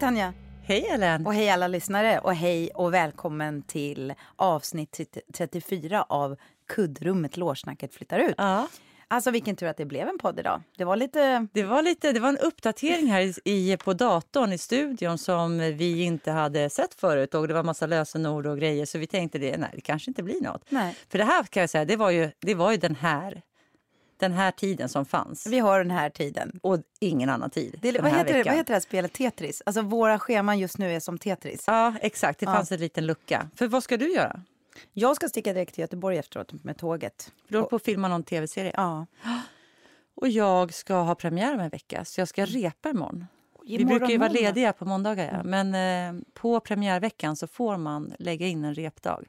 [0.00, 0.32] Tanja!
[0.62, 1.26] Hej Ellen!
[1.26, 6.36] Och hej alla lyssnare och hej och välkommen till avsnitt 34 av
[6.68, 8.34] Kuddrummet Lårsnacket flyttar ut.
[8.38, 8.68] Ja.
[9.08, 10.62] Alltså vilken tur att det blev en podd idag.
[10.76, 11.46] Det var lite...
[11.52, 16.02] Det var, lite, det var en uppdatering här i, på datorn i studion som vi
[16.02, 19.56] inte hade sett förut och det var massa lösenord och grejer så vi tänkte det,
[19.56, 20.64] nej det kanske inte blir något.
[20.68, 20.96] Nej.
[21.08, 23.42] För det här kan jag säga, det var ju, det var ju den här
[24.20, 25.46] den här tiden som fanns.
[25.46, 26.60] Vi har den här tiden.
[26.62, 27.78] Och ingen annan tid.
[27.82, 29.12] Det, vad, heter det, vad heter det här spelet?
[29.12, 29.62] Tetris?
[29.66, 31.64] Alltså våra scheman just nu är som Tetris.
[31.66, 32.40] Ja, exakt.
[32.40, 32.52] Det Ja.
[32.52, 33.48] fanns en liten lucka.
[33.56, 34.42] För vad ska du göra?
[34.92, 37.32] Jag ska sticka direkt till Göteborg efteråt med tåget.
[37.48, 38.72] Du håller på att filma någon tv-serie.
[38.76, 39.06] Ja.
[40.14, 43.26] Och jag ska ha premiär om en vecka, så jag ska repa imorgon.
[43.66, 45.42] Vi Imorgon brukar ju vara lediga på måndagar, ja.
[45.42, 45.74] men
[46.16, 49.24] eh, på premiärveckan så får man lägga in en repdag.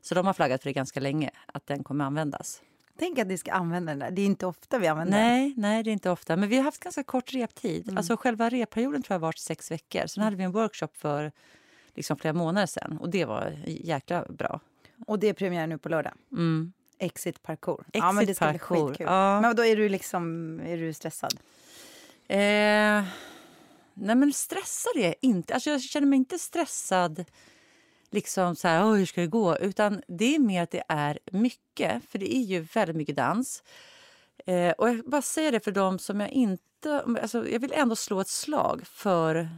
[0.00, 2.62] Så de har flaggat för det ganska länge, att den kommer användas.
[2.98, 4.10] Tänk att ni ska använda den där.
[4.10, 5.26] Det är inte ofta vi använder den.
[5.28, 6.36] Nej, nej, det är inte ofta.
[6.36, 7.84] Men vi har haft ganska kort reptid.
[7.84, 7.98] Mm.
[7.98, 10.06] Alltså själva repperioden tror jag varit sex veckor.
[10.06, 11.32] Sen hade vi en workshop för
[11.94, 14.60] liksom flera månader sedan och det var jäkla bra.
[15.06, 16.12] Och det är premiär nu på lördag.
[16.32, 16.72] Mm.
[16.98, 17.84] Exit parkour.
[17.92, 19.06] ja, Exit men det ska parkour, bli skitkul.
[19.06, 19.40] ja.
[19.40, 21.34] Men då är du liksom, är du stressad?
[22.28, 22.38] Eh,
[23.94, 25.54] nej men stressad är jag inte.
[25.54, 27.24] Alltså jag känner mig inte stressad
[28.10, 29.58] liksom så här, hur ska det gå?
[29.58, 33.62] Utan det är mer att det är mycket, för det är ju väldigt mycket dans.
[34.46, 37.02] Eh, och jag bara säger det för dem som jag inte...
[37.22, 39.48] Alltså jag vill ändå slå ett slag för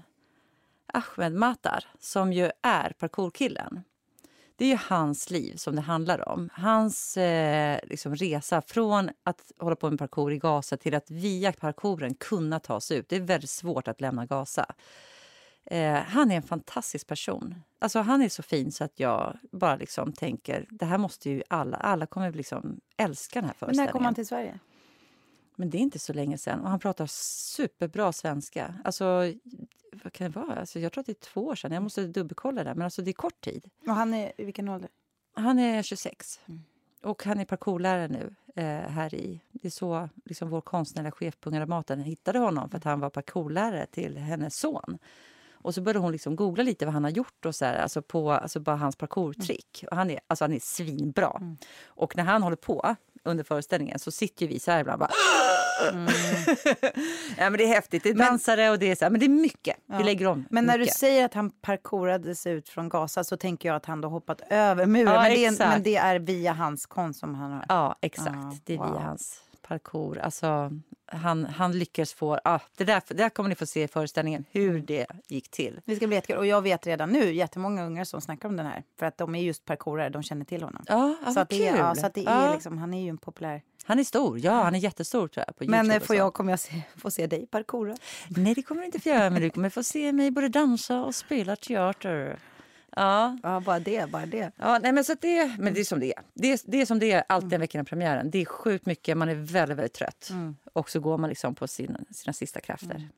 [0.93, 3.83] Ahmed Matar som ju är parkourkillen.
[4.57, 6.49] Det är ju hans liv som det handlar om.
[6.53, 11.53] Hans eh, liksom resa från att hålla på med parkour i Gaza till att via
[11.53, 13.09] parkouren kunna ta sig ut.
[13.09, 14.67] Det är väldigt svårt att lämna Gaza.
[15.65, 17.55] Eh, han är en fantastisk person.
[17.79, 21.43] Alltså, han är så fin så att jag bara liksom tänker det här måste ju
[21.49, 23.87] alla, alla kommer liksom älska den här Men föreställningen.
[23.87, 24.59] när kommer han till Sverige?
[25.57, 26.61] Men det är inte så länge sen.
[26.61, 27.07] Och han pratar
[27.57, 28.75] superbra svenska.
[28.85, 29.33] Alltså,
[29.93, 30.61] vad kan det vara?
[30.61, 31.73] Alltså, jag tror att det är två år sedan.
[31.73, 32.75] Jag måste dubbelkolla det.
[32.75, 33.71] Men alltså, det är kort tid.
[33.87, 34.91] Och han är i vilken ålder?
[35.35, 36.41] Han är 26.
[36.47, 36.61] Mm.
[37.03, 39.41] Och han är parkourlärare nu eh, här i...
[39.53, 43.01] Det är så liksom, vår konstnärliga chef på Unga Dramaten hittade honom för att han
[43.01, 44.99] var parkourlärare till hennes son.
[45.63, 48.03] Och så började hon liksom googla lite vad han har gjort och så här, alltså
[48.03, 49.85] på alltså bara hans parkourtrick.
[49.91, 51.37] Och han är, alltså han är svinbra.
[51.41, 51.57] Mm.
[51.87, 55.11] Och när han håller på under föreställningen så sitter vi så här ibland bara...
[57.39, 58.03] ja, men det är häftigt.
[58.03, 58.19] Det är Mm.
[58.19, 59.77] Men- dansare och det är så här, men det är mycket.
[59.87, 59.99] Ja.
[59.99, 63.37] Vi lägger om Men när du säger att han parkourade sig ut från Gaza så
[63.37, 65.15] tänker jag att han då hoppat över muren.
[65.15, 67.65] Ja, men, det är, men det är via hans konst som han har...
[67.69, 68.31] Ja, exakt.
[68.35, 68.93] Ja, det är wow.
[68.93, 69.41] via hans
[69.71, 70.19] parkour.
[70.19, 70.71] Alltså,
[71.07, 72.39] han, han lyckades få...
[72.45, 75.81] Ah, det, där, det där kommer ni få se i föreställningen, hur det gick till.
[75.85, 76.39] Det ska bli jättekul.
[76.39, 78.83] Och jag vet redan nu jättemånga ungar som snackar om den här.
[78.99, 80.85] För att de är just parkourare, de känner till honom.
[80.89, 81.79] Ja, ja så, att det är, kul.
[81.79, 82.53] ja, så att det är Ja.
[82.55, 83.63] liksom, han är ju en populär...
[83.85, 84.63] Han är stor, ja.
[84.63, 87.27] Han är jättestor tror jag, på Men Youtube får jag, kommer jag se, få se
[87.27, 87.95] dig parkoura?
[88.29, 91.01] Nej, det kommer du inte få göra, men du kommer få se mig både dansa
[91.03, 92.39] och spela teater.
[92.97, 94.53] Ja, Ja, bara det, bara det.
[94.57, 96.23] Ja, nej, men, så det, men det är som det är.
[96.35, 98.31] Det är, det är som det är alltid en vecka innan premiären.
[98.31, 100.29] Det är sjukt mycket, man är väldigt, väldigt trött.
[100.31, 100.57] Mm.
[100.73, 103.09] Och så går man liksom på sin, sina sista krafter.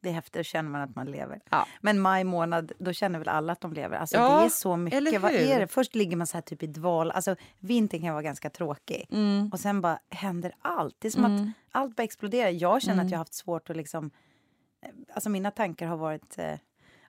[0.00, 1.40] Det är häftigt, då känner man att man lever.
[1.50, 1.66] Ja.
[1.80, 3.96] Men maj månad, då känner väl alla att de lever?
[3.96, 4.96] Alltså Ja, det är så mycket.
[4.96, 5.66] eller Vad är det?
[5.66, 7.10] Först ligger man så här typ i dval.
[7.10, 9.06] Alltså vintern kan vara ganska tråkig.
[9.12, 9.50] Mm.
[9.52, 10.96] Och sen bara händer allt.
[10.98, 11.42] Det är som att
[11.72, 12.50] allt bara exploderar.
[12.50, 13.06] Jag känner Mm.
[13.06, 14.10] att jag har haft svårt att liksom...
[14.82, 16.38] eh, Alltså mina tankar har varit...
[16.38, 16.54] Eh,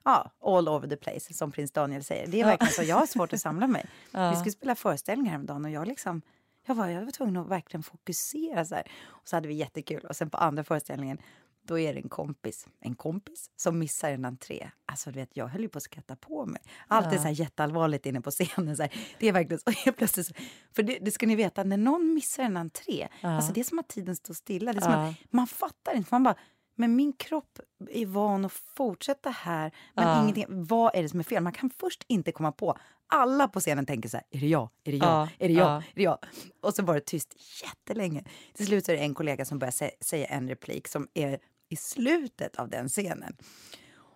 [0.06, 2.26] Ja, all over the place, som prins Daniel säger.
[2.26, 2.82] Det är verkligen så.
[2.82, 3.86] Jag har svårt att samla mig.
[4.10, 4.30] Ja.
[4.30, 6.22] Vi skulle spela föreställningar häromdagen och jag liksom...
[6.66, 8.64] Jag var, jag var tvungen att verkligen fokusera.
[8.64, 8.90] Så här.
[9.06, 10.04] Och så hade vi jättekul.
[10.04, 11.18] Och sen på andra föreställningen,
[11.62, 14.70] då är det en kompis, en kompis som missar en entré.
[14.86, 16.62] Alltså du vet, jag höll ju på att skratta på mig.
[16.88, 18.76] Allt är så här jätteallvarligt inne på scenen.
[18.76, 18.92] Så här.
[19.18, 19.70] Det är verkligen så.
[19.84, 20.34] Helt plötsligt så,
[20.76, 23.28] för det, det ska ni veta, när någon missar en entré, Ja.
[23.36, 24.72] alltså det är som att tiden står stilla.
[24.72, 25.08] Det är som Ja.
[25.08, 26.08] att man fattar inte.
[26.10, 26.34] Man bara,
[26.76, 27.58] men min kropp
[27.90, 29.72] är van att fortsätta här.
[29.94, 30.22] Men Ja.
[30.22, 31.42] ingenting, vad är det som är fel?
[31.42, 32.78] Man kan först inte komma på.
[33.08, 34.68] Alla på scenen tänker så här, är det jag?
[34.84, 35.08] Är det jag?
[35.08, 35.28] Ja.
[35.38, 35.66] Är det jag?
[35.68, 35.76] Ja.
[35.76, 36.18] Är det jag?
[36.60, 38.24] Och så var det tyst jättelänge.
[38.54, 41.38] Till slut är det en kollega som börjar sä- säga en replik som är
[41.68, 43.36] i slutet av den scenen.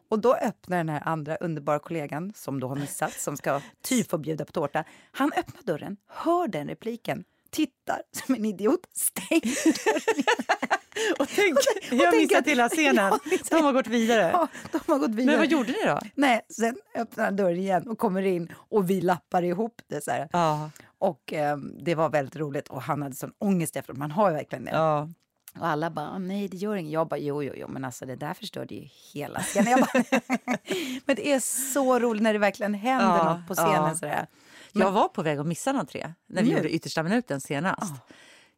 [0.09, 4.11] Och då öppnar den här andra underbara kollegan, som då har missat, som ska typ
[4.11, 4.85] få bjuda på tårta.
[5.13, 9.55] Han öppnar dörren, hör den repliken, tittar som en idiot, stänger
[11.19, 12.97] Och tänk, Och jag tänk missat att- hela scenen.
[13.25, 14.31] Ja, De har gått vidare.
[14.33, 15.27] Ja, de har gått vidare.
[15.27, 15.99] Men vad gjorde ni då?
[16.15, 20.05] Nej, sen öppnar han dörren igen och kommer in och vi lappar ihop det.
[20.05, 20.29] Så här.
[20.33, 23.99] Ja, Och eh, det var väldigt roligt och han hade sån ångest efteråt.
[23.99, 24.71] Man har ju verkligen det.
[24.71, 25.09] ja.
[25.61, 26.93] Och alla bara, nej det gör inget.
[26.93, 29.81] Jag bara, jo, jo, jo, men alltså det där förstörde ju hela scenen.
[29.81, 30.05] Bara,
[31.07, 31.41] men det är
[31.73, 33.73] så roligt när det verkligen händer Ja, något på scenen.
[33.75, 33.95] ja.
[33.95, 34.27] Sådär.
[34.73, 36.57] Jag var på väg att missa en entré när vi Nu?
[36.57, 37.95] gjorde yttersta minuten senast.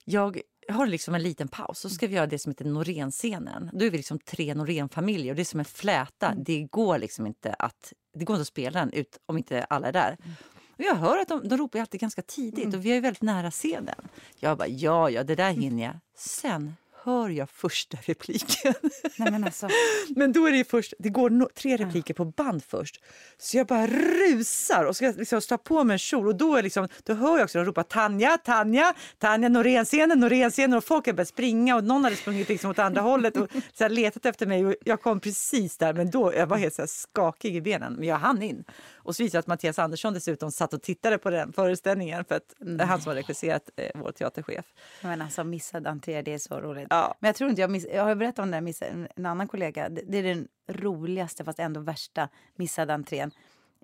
[0.05, 1.79] Jag har liksom en liten paus.
[1.79, 3.71] Så ska vi göra det som heter Norén-scenen.
[3.73, 6.27] Då är vi liksom tre Norén-familjer och det är som en fläta.
[6.27, 6.45] Mm.
[6.45, 9.89] Det går liksom inte att, det går inte att spela den ut om inte alla
[9.89, 10.17] är där.
[10.25, 10.35] Mm.
[10.73, 13.51] Och jag hör att de, de ropar alltid ganska tidigt och vi är väldigt nära
[13.51, 14.09] scenen.
[14.39, 15.95] Jag bara, ja, ja, det där hinner jag.
[16.17, 16.75] Sen
[17.05, 18.75] hör jag första repliken.
[19.17, 19.69] Nej, men alltså,
[20.17, 23.01] Men då är det först, det går no, tre repliker på band först.
[23.39, 26.63] Så jag bara rusar och ska liksom slå på mig en kjol och då, är
[26.63, 31.13] liksom, då hör jag också de ropa Tanja, Tanja, Tanja, Norénscenen, Norénscenen och folk har
[31.13, 34.47] börjat springa och någon hade sprungit liksom åt andra hållet och så här letat efter
[34.47, 37.61] mig och jag kom precis där men då jag var helt så här skakig i
[37.61, 38.65] benen men jag hann in.
[39.05, 42.55] Och så visade att Mattias Andersson dessutom satt och tittade på den föreställningen för att
[42.59, 44.67] det är han som har regisserat eh, vår teaterchef.
[45.03, 46.87] men alltså missad entré, det är så roligt.
[46.91, 47.15] Ja.
[47.21, 49.49] Men jag tror inte jag miss, jag har berättat om den här miss, en, annan
[49.49, 49.89] kollega.
[49.89, 53.31] Det, det är den roligaste fast ändå värsta missade entrén.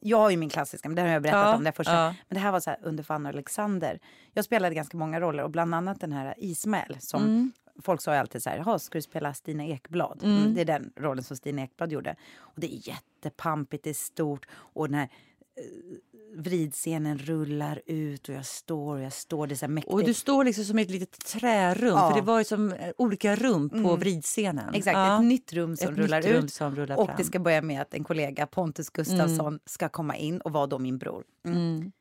[0.01, 1.93] Jag har ju min klassiska, men det har jag berättat Ja, om det första.
[1.95, 2.15] ja.
[2.29, 3.99] Men det här var så här under Fanny och Alexander.
[4.35, 7.53] Jag spelade ganska många roller och bland annat den här Ismael som Mm.
[7.83, 10.21] Folk sa ju alltid så här, "Jaha, ska du spela Stina Ekblad?
[10.25, 12.17] Mm, det är den rollen som Stina Ekblad gjorde.
[12.39, 15.09] Och det är jättepampigt, det är stort och den här
[15.57, 15.99] eh,
[16.37, 19.93] vridscenen rullar ut och jag står och jag står, det är så mäktigt.
[19.95, 22.11] Och du står liksom som i ett litet trärum, Ja.
[22.11, 24.75] för det var ju som eh, olika rum på vridscenen.
[24.75, 25.19] Exakt, Ja.
[25.19, 26.53] ett nytt rum som Ett rullar rum ut.
[26.53, 27.17] som rullar och fram.
[27.19, 30.79] det ska börja med att en kollega, Pontus Gustafsson, ska komma in och vara då
[30.79, 31.25] min bror.
[31.47, 31.93] Mm.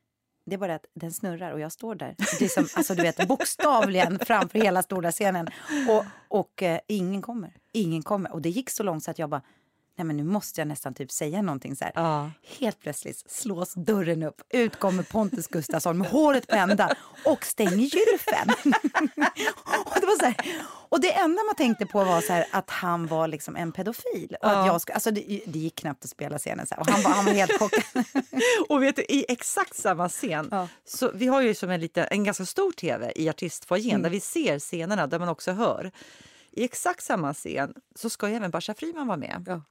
[0.48, 2.14] Det är bara att den snurrar och jag står där.
[2.38, 5.48] Det är som, alltså, du vet, bokstavligen framför hela stora scenen.
[5.88, 7.52] Och, och eh, ingen kommer.
[7.72, 8.32] Ingen kommer.
[8.32, 9.42] Och det gick så långt så att jag bara,
[9.98, 11.84] nej men nu måste jag nästan typ säga någonting så.
[11.94, 12.30] Ja.
[12.58, 14.42] Helt plötsligt slås dörren upp.
[14.50, 18.48] Ut kommer Pontus Gustafsson med håret på ända och stänger gylfen.
[19.84, 20.36] och, det var så här,
[20.88, 24.36] och det enda man tänkte på var så här, att han var liksom en pedofil.
[24.42, 26.80] Och att jag alltså det, det gick knappt att spela scenen så här.
[26.80, 28.04] Och han var, han var helt chockad.
[28.68, 30.68] Och vet du, i exakt samma scen, Ja.
[30.84, 34.02] så vi har ju som en, liten, en ganska stor tv i artistfoajén Mm.
[34.02, 35.90] där vi ser scenerna, där man också hör.
[36.50, 39.44] I exakt samma scen så ska ju även Basha Friman vara med.
[39.46, 39.62] Ja.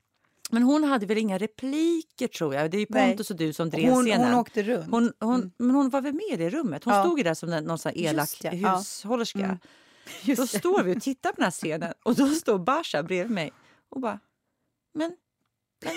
[0.50, 2.72] Men hon hade väl inga repliker tror jag.
[2.72, 3.10] Det är ju Nej.
[3.10, 4.28] Pontus och du som drev Hon, scenen.
[4.32, 4.92] hon åkte runt.
[4.92, 6.84] Hon, hon, Men hon var väl med i det rummet?
[6.84, 7.04] Hon Ja.
[7.04, 8.76] stod ju där som någon sån elak det, ja.
[8.78, 9.40] hushållerska.
[9.40, 9.58] Mm.
[10.26, 10.60] Då Just det.
[10.60, 13.52] står vi och tittar på den här scenen och då står Basha bredvid mig
[13.90, 14.20] och bara
[14.94, 15.16] men,
[15.86, 15.94] men,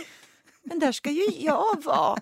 [0.63, 2.19] men där ska ju jag vara.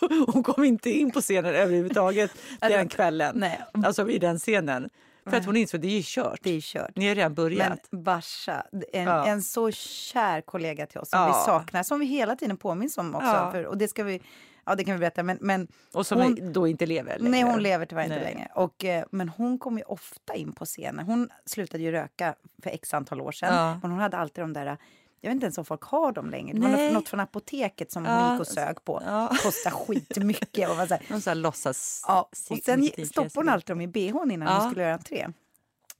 [0.26, 2.30] Hon kom inte in på scenen överhuvudtaget
[2.60, 3.32] den kvällen.
[3.38, 3.60] Nej.
[3.84, 4.90] Alltså i den scenen.
[5.26, 6.38] För att hon insåg att det är kört.
[6.42, 6.96] Det är kört.
[6.96, 7.86] Ni har redan börjat.
[7.90, 8.62] Men Basha,
[8.92, 9.26] en, Ja.
[9.26, 11.26] en så kär kollega till oss som Ja.
[11.26, 13.26] vi saknar, som vi hela tiden påminns om också.
[13.26, 13.50] Ja.
[13.52, 14.22] För, och det ska vi,
[14.66, 17.30] ja det kan vi berätta, men, men och som hon- då inte lever längre.
[17.30, 18.24] Nej, hon lever tyvärr inte Nej.
[18.34, 18.48] längre.
[18.54, 21.06] Och, eh, men hon kom ju ofta in på scenen.
[21.06, 23.54] Hon slutade ju röka för x antal år sedan.
[23.54, 23.78] Ja.
[23.82, 24.76] Men hon hade alltid de där...
[25.20, 26.54] Jag vet inte ens om folk har dem längre.
[26.54, 26.92] Det var Nej.
[26.92, 28.32] något, från apoteket som hon Ja.
[28.32, 29.02] gick och sög på.
[29.06, 29.28] Ja.
[29.42, 30.70] Kostar skitmycket.
[30.70, 32.04] Och var så här, Någon sån här låtsas...
[32.08, 32.28] ja.
[32.50, 34.58] Och sen stoppade hon alltid dem i bhn innan Ja.
[34.60, 35.26] hon skulle göra entré.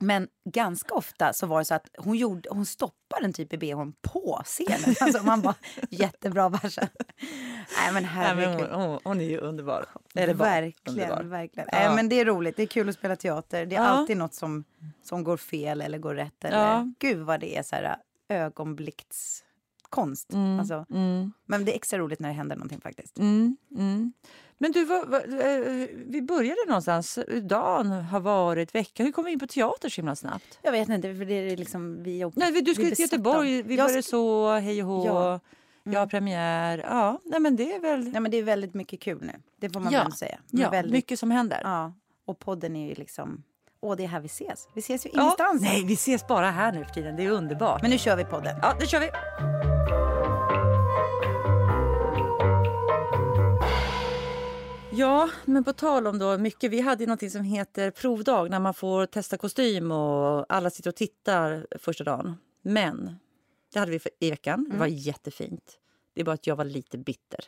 [0.03, 3.59] Men ganska ofta så var det så att hon, gjorde, hon stoppade en typ i
[3.59, 4.95] bhn på scenen.
[5.01, 5.55] Alltså man bara,
[5.91, 6.89] jättebra Basha.
[7.83, 8.69] Nej men herregud.
[8.71, 9.87] hon, hon, hon är ju underbar.
[10.15, 11.23] Eller verkligen, underbar.
[11.31, 11.69] verkligen.
[11.73, 11.79] Ja.
[11.79, 13.67] Nej, men det är roligt, det är kul att spela teater.
[13.67, 13.87] Det är Ja.
[13.89, 14.65] alltid något som,
[15.03, 16.45] som går fel eller går rätt.
[16.45, 16.87] Eller, Ja.
[16.99, 17.97] Gud vad det är så här
[18.31, 20.33] ögonblickskonst.
[20.33, 21.33] Mm, Alltså, mm.
[21.47, 23.19] men det är extra roligt när det händer någonting faktiskt.
[23.19, 24.13] Mm, mm.
[24.59, 27.19] Men du, vad, vad, eh, vi började någonstans.
[27.43, 29.07] Dagen har varit, veckan.
[29.07, 30.59] Hur kom vi in på teater så himla snabbt?
[30.63, 33.01] Jag vet inte, för det är liksom vi och, Nej, du vi till.
[33.01, 33.63] Göteborg.
[33.63, 35.07] Vi Jag började så, hej och hå.
[35.07, 35.41] Ja.
[35.83, 36.79] Jag har premiär.
[36.79, 39.33] Ja, nej men det är väl Nej, men det är väldigt mycket kul nu.
[39.57, 40.03] Det får man Ja.
[40.03, 40.41] väl säga.
[40.51, 41.61] Ja, väldigt, mycket som händer.
[41.65, 41.93] ja.
[42.25, 43.43] Och podden är ju liksom...
[43.83, 44.69] Åh, det är här vi ses.
[44.75, 45.63] Vi ses ju ingenstans.
[45.63, 47.17] Nej, vi ses bara här nu för tiden.
[47.17, 47.83] Det är underbart.
[47.83, 48.57] Men nu kör vi podden.
[48.63, 49.11] Ja, det kör vi.
[54.93, 56.71] Ja, men på tal om då mycket.
[56.71, 60.91] Vi hade ju något som heter provdag när man får testa kostym och alla sitter
[60.91, 62.37] och tittar första dagen.
[62.63, 63.17] Men
[63.73, 64.69] det hade vi för, i veckan.
[64.71, 65.79] Det var jättefint.
[66.15, 67.45] Det är bara att jag var lite bitter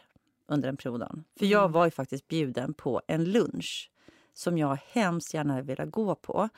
[0.49, 1.25] under den provdagen.
[1.39, 3.91] För jag var ju faktiskt bjuden på en lunch
[4.35, 6.49] som jag hemskt gärna ville gå på.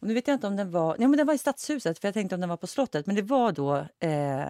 [0.00, 0.96] Och nu vet jag inte om den var...
[0.98, 3.06] Nej, men den var i Stadshuset, för jag tänkte om den var på slottet.
[3.06, 4.48] Men det var då eh,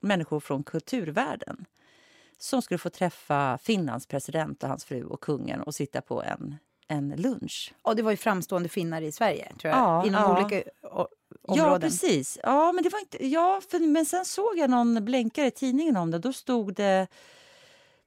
[0.00, 1.64] människor från kulturvärlden
[2.38, 6.56] som skulle få träffa Finlands president och hans fru och kungen och sitta på en,
[6.88, 7.74] en lunch.
[7.82, 9.80] Och det var ju framstående finnar i Sverige, tror jag.
[9.80, 10.40] Ja, Inom ja.
[10.46, 11.06] olika o-
[11.42, 11.80] Ja, områden.
[11.80, 12.38] precis.
[12.42, 15.96] Ja, men, det var inte, ja, för, men sen såg jag någon blänkare i tidningen
[15.96, 16.18] om det.
[16.18, 17.06] Då stod det,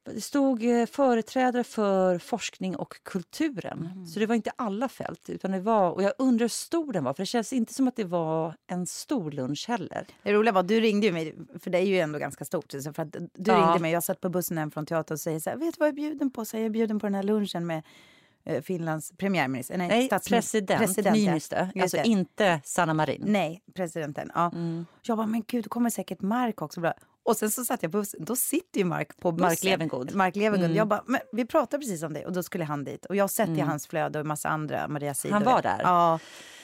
[0.03, 3.89] det stod eh, företrädare för forskning och kulturen.
[3.93, 4.05] Mm.
[4.05, 5.29] Så det var inte alla fält.
[5.29, 7.87] Utan det var, och jag undrar hur stor den var, för det känns inte som
[7.87, 10.05] att det var en stor lunch heller.
[10.23, 12.71] Det roliga var du ringde ju mig, för det är ju ändå ganska stort.
[12.95, 13.57] För att du Ja.
[13.57, 15.79] ringde mig, jag satt på bussen hem från teatern och säger så här, vet du
[15.79, 16.45] vad jag är bjuden på?
[16.45, 17.83] Så jag är bjuden på den här lunchen med
[18.43, 19.77] eh, Finlands premiärminister.
[19.77, 21.23] Nej, Nej, president, president ja.
[21.23, 21.67] Niinistö.
[21.75, 23.23] Just Alltså inte Sanna Marin.
[23.25, 24.31] Nej, presidenten.
[24.35, 24.51] Ja.
[24.53, 24.85] Mm.
[25.01, 26.93] Jag bara, men gud, då kommer säkert Mark också.
[27.23, 29.47] Och sen så satt jag på bussen, då sitter ju Mark på bussen.
[29.49, 30.15] Mark Levengood.
[30.15, 30.65] Mark Levengood.
[30.65, 30.77] Mm.
[30.77, 33.05] Jag bara, men vi pratade precis om det och då skulle han dit.
[33.05, 35.33] Och jag har sett i hans flöde och massa andra, Maria Sidor.
[35.33, 35.79] Han var där?
[35.83, 36.19] Ja.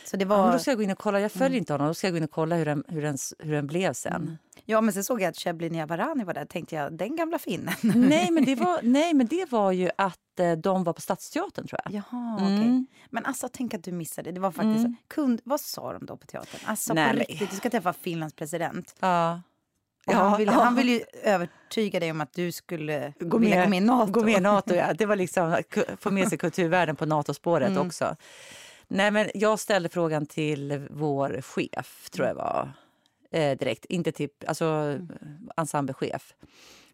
[0.05, 0.51] Så det Ja, men var...
[0.51, 1.19] då ska jag gå in och kolla.
[1.19, 1.57] Jag följer Mm.
[1.57, 1.87] inte honom.
[1.87, 4.37] Då ska jag gå in och kolla hur den, hur den, hur den blev sen.
[4.65, 6.45] Ja, men sen såg jag att Shebly Niavarani var där.
[6.45, 7.73] tänkte jag, den gamla finnen.
[8.09, 11.67] nej, men det var, nej, men det var ju att eh, de var på Stadsteatern
[11.67, 11.93] tror jag.
[11.93, 12.59] Jaha, Mm.
[12.59, 12.85] okej.
[13.09, 14.31] Men alltså, tänk att du missade.
[14.31, 14.77] Det var faktiskt...
[14.85, 14.95] Mm.
[15.07, 16.61] Kund, vad sa de då på teatern?
[16.65, 18.95] Alltså Nej, på riktigt, du ska träffa Finlands president.
[18.99, 19.41] Ja.
[20.07, 20.63] Ja, han, ville, ja.
[20.63, 24.11] han ville ju övertyga dig om att du skulle Gå med, gå med i Nato.
[24.11, 24.93] Gå med Nato, ja.
[24.93, 27.87] Det var liksom att få med sig kulturvärlden på Nato-spåret Mm.
[27.87, 28.15] också.
[28.87, 32.71] Nej, men jag ställde frågan till vår chef, tror jag var,
[33.31, 33.85] eh, direkt.
[33.85, 35.09] Inte till alltså, Mm.
[35.57, 36.33] ensemblechef.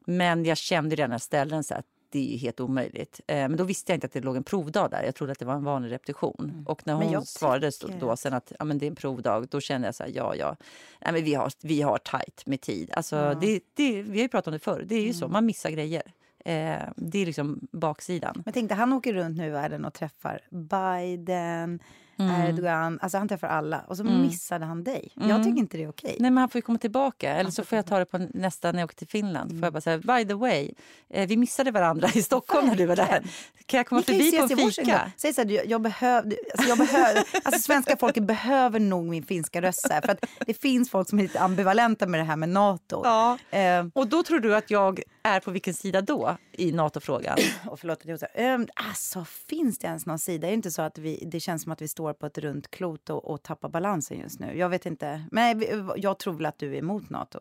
[0.06, 3.22] Men jag kände redan när jag ställde den så att det är ju helt omöjligt.
[3.28, 5.04] Eh, men då visste jag inte att det låg en provdag där.
[5.04, 6.66] Jag trodde att det var en vanlig repetition.
[6.68, 7.08] Och när Mm.
[7.14, 9.96] Hon svarade tycker- då sen att ja, men det är en provdag, då kände jag
[9.96, 10.56] så här, ja, ja.
[11.02, 12.90] Nej, men vi, har, vi har tajt med tid.
[12.94, 13.16] Alltså.
[13.16, 13.40] Mm.
[13.42, 14.84] det, det, vi har ju pratat om det förr.
[14.88, 16.04] Det är ju så, man missar grejer.
[16.46, 18.42] Eh, det är liksom baksidan.
[18.46, 21.80] Men tänk dig, han åker runt nu i världen och träffar Biden,
[22.18, 22.42] Mm.
[22.42, 23.00] Erdogan.
[23.02, 23.80] Alltså han träffar alla.
[23.88, 25.12] Och så missade han dig.
[25.16, 26.16] Jag tycker inte det är okej.
[26.20, 27.32] Nej, men han får ju komma tillbaka.
[27.36, 29.52] Eller så får jag ta det på nästa när jag åker till Finland.
[29.52, 30.72] Får jag bara säga, by the way,
[31.10, 33.24] eh, vi missade varandra i Stockholm när du var där.
[33.66, 35.12] Kan jag komma Vi förbi på en fika?
[35.18, 39.24] Säg så här, jag, jag behöver, alltså jag behöver, alltså svenska folket behöver nog min
[39.24, 39.88] finska röst.
[39.92, 43.02] här, För att det finns folk som är lite ambivalenta med det här med Nato.
[43.04, 43.38] Ja.
[43.58, 47.38] Eh, Och då tror du att jag är på vilken sida då i NATO-frågan?
[47.68, 50.48] och förlåt att jag så här, ehm, alltså finns det ens någon sida?
[50.48, 52.72] Är det inte så att vi, det känns som att vi står på ett runt
[52.72, 54.58] klot och, och tappar balansen just nu?
[54.58, 55.24] Jag vet inte.
[55.32, 55.64] Men
[55.98, 57.40] jag tror väl att du är emot Nato.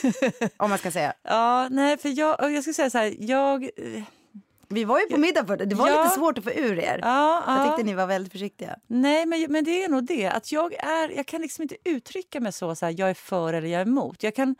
[0.56, 1.14] Om man ska säga.
[1.22, 3.70] Ja, nej, för jag, jag ska säga så här, jag...
[4.68, 5.64] Vi var ju på middag för det.
[5.64, 6.02] Det var Ja.
[6.02, 6.98] lite svårt att få ur er.
[7.02, 7.70] Ja, Jag ja.
[7.70, 8.76] tyckte ni var väldigt försiktiga.
[8.86, 10.26] Nej, men, men det är nog det.
[10.26, 13.52] Att jag, är, jag kan liksom inte uttrycka mig så, så här, jag är för
[13.52, 14.22] eller jag är emot.
[14.22, 14.56] Jag kan,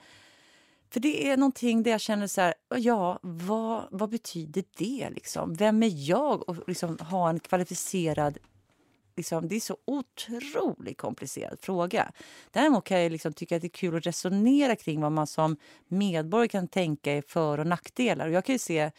[0.94, 5.10] för det är någonting där jag känner så här, ja, vad, vad betyder det?
[5.10, 5.54] Liksom?
[5.54, 8.38] Vem är jag att liksom, ha en kvalificerad...
[9.16, 12.12] Liksom, det är så otroligt komplicerad fråga.
[12.50, 15.56] Däremot kan jag liksom tycka att det är kul att resonera kring vad man som
[15.88, 18.26] medborgare kan tänka är för och nackdelar.
[18.26, 18.90] Och jag kan ju se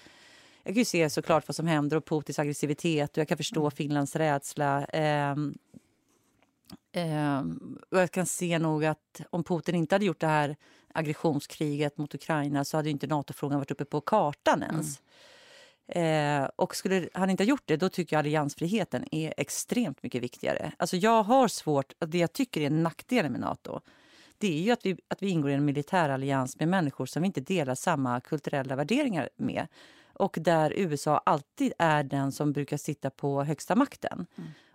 [0.64, 3.72] jag kan ju se såklart vad som händer och Putins aggressivitet och jag kan förstå
[3.72, 4.86] Finlands rädsla.
[4.86, 5.58] Ehm,
[6.92, 10.56] ehm, och jag kan se nog att om Putin inte hade gjort det här
[10.96, 15.02] aggressionskriget mot Ukraina så hade inte NATO-frågan varit uppe på kartan ens.
[15.88, 20.24] Eh, och skulle han inte ha gjort det, då tycker jag alliansfriheten är extremt mycket
[20.24, 20.72] viktigare.
[20.78, 23.82] Alltså jag har svårt, att det jag tycker är nackdelen med Nato,
[24.38, 27.22] det är ju att vi, att vi ingår i en militär allians med människor som
[27.22, 29.68] vi inte delar samma kulturella värderingar med.
[30.14, 34.26] Och där USA alltid är den som brukar sitta på högsta makten.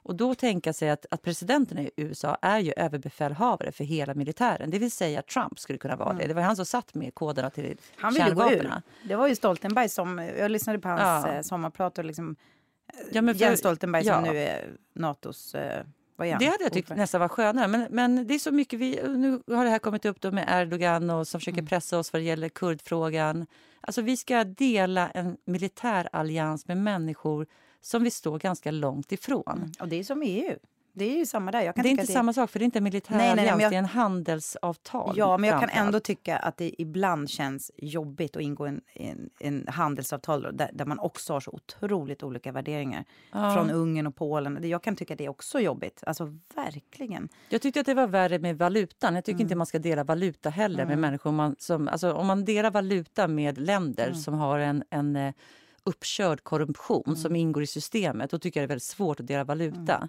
[0.03, 4.71] Och då tänka sig att, att presidenten i USA är ju överbefälhavare för hela militären.
[4.71, 6.27] Det vill säga att Trump skulle kunna vara det.
[6.27, 8.83] Det var han som satt med koderna till Han kärnvapnen.
[9.05, 10.19] Det var ju Stoltenberg som...
[10.39, 11.33] Jag lyssnade på hans Ja.
[11.33, 12.37] eh, sommarprat och liksom...
[13.13, 14.33] Ja, men för- Jens Stoltenberg som ja.
[14.33, 15.55] nu är Natos...
[15.55, 15.85] Eh?
[16.23, 17.69] Det hade jag tyckt nästan var skönare.
[17.69, 19.01] Men, men det är så mycket vi...
[19.09, 21.41] Nu har det här kommit upp då med Erdogan och som Mm.
[21.41, 23.47] försöker pressa oss vad det gäller kurdfrågan.
[23.81, 27.47] Alltså vi ska dela en militärallians med människor
[27.81, 29.73] som vi står ganska långt ifrån.
[29.81, 30.57] Och det är som EU.
[30.93, 31.61] Det är ju samma där.
[31.77, 33.73] Det är inte att samma sak, för det är inte militär Nej, nej, allians, jag-
[33.73, 35.15] det är en handelsavtal.
[35.19, 39.31] Ja, men jag kan ändå tycka att det ibland känns jobbigt att ingå en, en,
[39.41, 43.05] en handelsavtal där, där man också har så otroligt olika värderingar.
[43.33, 43.55] Ja.
[43.55, 44.59] Från Ungern och Polen.
[44.61, 46.03] Det- Jag kan tycka att det är också jobbigt.
[46.07, 47.29] Alltså verkligen.
[47.49, 49.15] Jag tyckte att det var värre med valutan.
[49.15, 49.45] Jag tycker Mm.
[49.45, 51.33] inte man ska dela valuta heller med människor.
[51.33, 54.19] Man, som, alltså, om man delar valuta med länder Mm.
[54.19, 55.35] som har en, en eh,
[55.85, 57.17] uppkörd korruption Mm.
[57.17, 60.09] som ingår i systemet, då tycker jag det är väldigt svårt att dela valuta.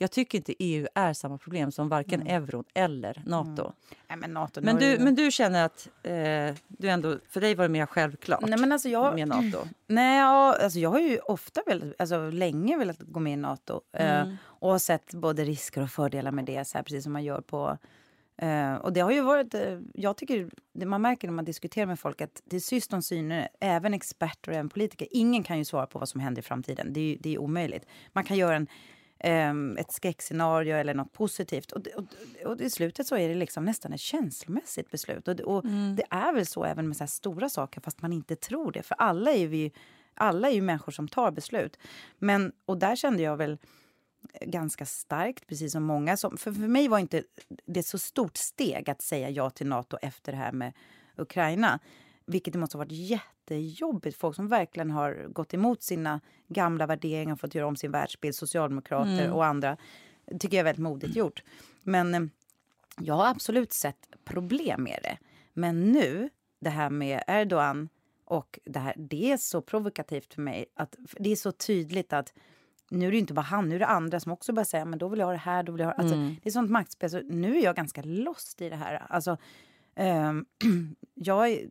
[0.00, 2.42] Jag tycker inte EU är samma problem som varken Mm.
[2.44, 3.72] euron eller Nato.
[4.08, 7.64] Nej, men NATO, Men, du, men du känner att eh, du ändå, för dig var
[7.64, 9.68] det mer självklart Nej, men alltså jag, med Nato?
[9.86, 13.80] Nej, ja, alltså jag har ju ofta velat, alltså länge velat gå med i Nato.
[13.92, 14.36] eh, Mm.
[14.44, 17.40] och har sett både risker och fördelar med det, så här, precis som man gör
[17.40, 17.78] på...
[18.38, 19.54] eh, och det har ju varit...
[19.54, 23.04] eh, jag tycker, det man märker när man diskuterar med folk att till syst och
[23.04, 26.44] syne, även experter och även politiker, ingen kan ju svara på vad som händer i
[26.44, 26.92] framtiden.
[26.92, 27.86] Det är det är omöjligt.
[28.12, 28.66] Man kan göra en,
[29.18, 31.72] ehm, ett skräckscenario eller något positivt.
[31.72, 32.04] Och, det- och,
[32.44, 35.28] och i slutet så är det liksom nästan ett känslomässigt beslut.
[35.28, 35.64] Och, det- och
[35.96, 38.82] det är väl så även med så stora saker, fast man inte tror det.
[38.82, 39.72] För alla är vi
[40.20, 41.78] alla är ju människor som tar beslut.
[42.18, 43.58] Men, och där kände jag väl
[44.40, 46.16] ganska starkt, precis som många.
[46.16, 47.24] Som, för, för mig var inte
[47.66, 50.72] det så stort steg att säga ja till Nato efter det här med
[51.16, 51.78] Ukraina.
[52.26, 54.16] vilket det måste ha varit jättejobbigt.
[54.18, 59.22] Folk som verkligen har gått emot sina gamla värderingar, fått göra om sin världsbild, socialdemokrater
[59.24, 59.32] Mm.
[59.32, 59.76] och andra.
[60.40, 61.42] tycker jag är väldigt modigt gjort.
[61.82, 62.20] Men eh,
[63.00, 65.18] jag har absolut sett problem med det.
[65.54, 67.88] Men nu, det här med Erdogan
[68.24, 70.66] och det här, det är så provokativt för mig.
[70.76, 72.32] Att, det är så tydligt att
[72.90, 74.98] nu är det inte bara han, nu är det andra som också börjar säga men
[74.98, 77.10] då vill jag ha det här, då vill jag ha alltså, Det är sånt maktspel,
[77.10, 79.06] så nu är jag ganska lost i det här.
[79.08, 79.36] Alltså,
[79.94, 80.46] ehm,
[81.14, 81.68] jag, är-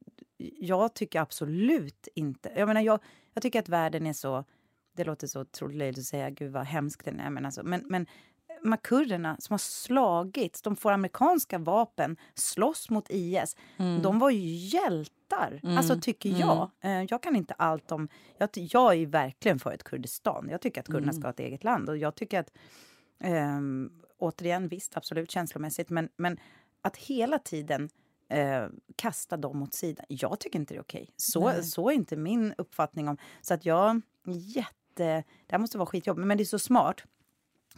[0.59, 2.51] jag tycker absolut inte...
[2.55, 2.99] Jag menar, jag,
[3.33, 4.43] jag tycker att världen är så...
[4.95, 7.29] Det låter så otroligt att säga, gud vad hemskt den är.
[7.29, 8.05] Men, alltså, men, men
[8.71, 13.55] här kurderna som har slagits, de får amerikanska vapen, slåss mot IS.
[14.03, 16.69] De var ju hjältar, alltså tycker jag.
[16.81, 18.07] Eh, Jag kan inte allt om...
[18.37, 20.47] Jag, jag är verkligen för ett Kurdistan.
[20.51, 21.89] Jag tycker att kurderna ska ha ett eget land.
[21.89, 22.51] Och jag tycker att...
[23.19, 25.89] ehm, återigen, visst, absolut känslomässigt.
[25.89, 26.37] Men, men
[26.81, 27.89] att hela tiden
[28.29, 30.05] eh, kasta dem åt sidan.
[30.09, 31.09] Jag tycker inte det är okej.
[31.17, 33.17] Så, så är inte min uppfattning om...
[33.41, 34.01] Så att jag...
[34.25, 34.73] Jätte...
[35.47, 37.03] Det här måste vara skitjobbigt, men det är så smart.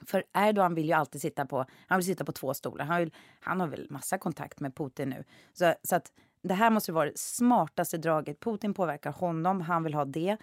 [0.08, 2.86] För Erdogan vill ju alltid sitta på, han vill sitta på två stolar.
[2.86, 5.24] Han, vill, han har väl massa kontakt med Putin nu.
[5.54, 8.40] Så, så att det här måste vara det smartaste draget.
[8.40, 10.38] Putin påverkar honom, han vill ha det.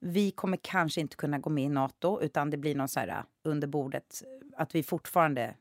[0.00, 3.08] Vi kommer kanske inte kunna gå med i Nato, utan det blir någon så här
[3.08, 4.22] uh, under bordet,
[4.56, 5.54] att vi fortfarande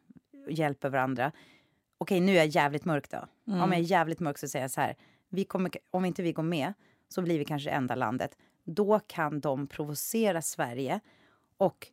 [0.50, 1.32] hjälper varandra.
[1.98, 3.18] Okej, nu är jag jävligt mörk då.
[3.64, 4.96] Om jag är jävligt mörk så säger jag så här,
[5.30, 6.74] vi kommer, om inte vi går med
[7.10, 8.38] så blir vi kanske det enda landet.
[8.64, 11.00] Då kan de provocera Sverige
[11.58, 11.88] och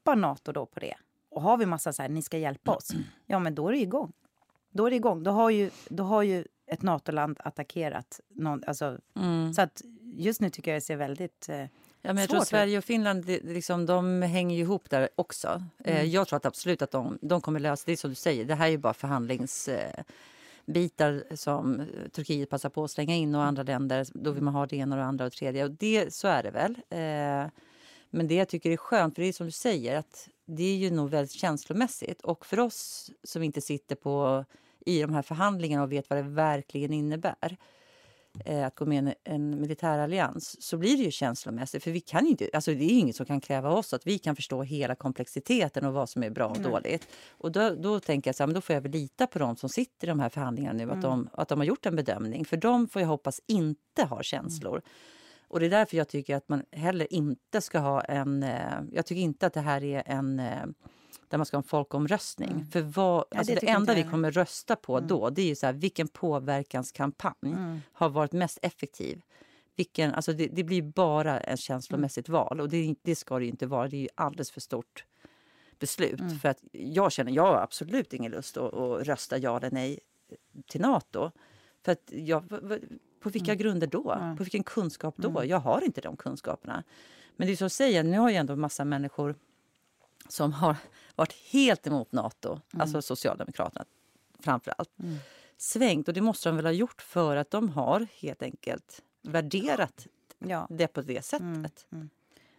[0.00, 0.94] nappar Nato då på det.
[1.30, 2.90] Och har vi massa så här, ni ska hjälpa oss,
[3.26, 4.12] ja men då är det igång.
[4.72, 5.22] Då är det igång.
[5.22, 8.98] Då har ju, då har ju ett NATO-land attackerat någon, alltså,
[9.54, 11.48] Så att just nu tycker jag det ser väldigt...
[11.48, 11.64] Eh,
[12.02, 15.08] Ja, men jag tror Svårt, Sverige och Finland det, liksom, de hänger ju ihop där
[15.16, 15.62] också.
[15.84, 16.10] Eh, Mm.
[16.10, 17.96] jag tror att absolut att de, de kommer lösa det.
[17.96, 22.90] som du säger, det här är ju bara förhandlingsbitar eh, som Turkiet passar på att
[22.90, 24.06] slänga in och andra länder.
[24.14, 25.64] Då vill man ha det ena och det andra och det tredje.
[25.64, 26.74] Och det, så är det väl.
[28.10, 30.76] Men det jag tycker är skönt, för det är som du säger, att det är
[30.76, 32.20] ju nog väldigt känslomässigt.
[32.22, 34.44] Och för oss som inte sitter på,
[34.86, 37.56] i de här förhandlingarna och vet vad det verkligen innebär
[38.44, 41.84] eh, att gå med i en, en militärallians så blir det ju känslomässigt.
[41.84, 44.36] För vi kan inte, alltså det är inget som kan kräva oss att vi kan
[44.36, 47.08] förstå hela komplexiteten och vad som är bra och dåligt.
[47.30, 49.56] Och då, då tänker jag så här, men då får jag väl lita på de
[49.56, 52.44] som sitter i de här förhandlingarna nu, att, de, att de har gjort en bedömning.
[52.44, 54.82] För de får jag hoppas inte har känslor.
[55.50, 58.42] Och det är därför jag tycker att man heller inte ska ha en...
[58.42, 60.40] Eh, jag tycker inte att det här är en...
[60.40, 60.66] Eh,
[61.28, 62.66] där man ska ha en folkomröstning.
[62.72, 65.54] För vad, Ja, alltså det det, enda vi kommer rösta på då det är ju
[65.54, 67.56] så här, vilken påverkanskampanj
[67.92, 69.22] har varit mest effektiv.
[69.76, 73.50] Vilken, alltså det, det blir bara ett känslomässigt val och det, det ska det ju
[73.50, 73.88] inte vara.
[73.88, 75.04] Det är ju alldeles för stort
[75.78, 76.20] beslut.
[76.42, 79.98] För att jag känner, jag har absolut ingen lust att, att rösta ja eller nej
[80.66, 81.30] till Nato.
[81.84, 82.44] För att jag,
[83.20, 84.34] på vilka grunder då?
[84.38, 85.44] På vilken kunskap då?
[85.44, 86.84] Jag har inte de kunskaperna.
[87.36, 89.34] Men det är som jag säger, nu har ju ändå en massa människor
[90.28, 90.76] som har
[91.16, 93.84] varit helt emot Nato, alltså Socialdemokraterna
[94.38, 94.90] framför allt,
[95.56, 96.08] svängt.
[96.08, 100.06] Och det måste de väl ha gjort för att de har helt enkelt värderat
[100.38, 100.66] ja.
[100.70, 101.86] det på det sättet.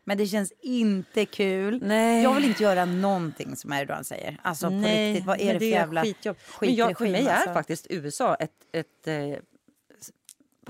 [0.04, 1.80] Men det känns inte kul.
[1.84, 2.24] Nej.
[2.24, 4.38] Jag vill inte göra någonting som Erdogan säger.
[4.42, 6.38] Alltså på Nej, riktigt, vad är men det för är jävla skitjobb.
[6.62, 7.54] Men jag, för mig är alltså?
[7.54, 9.16] faktiskt USA ett, ett eh,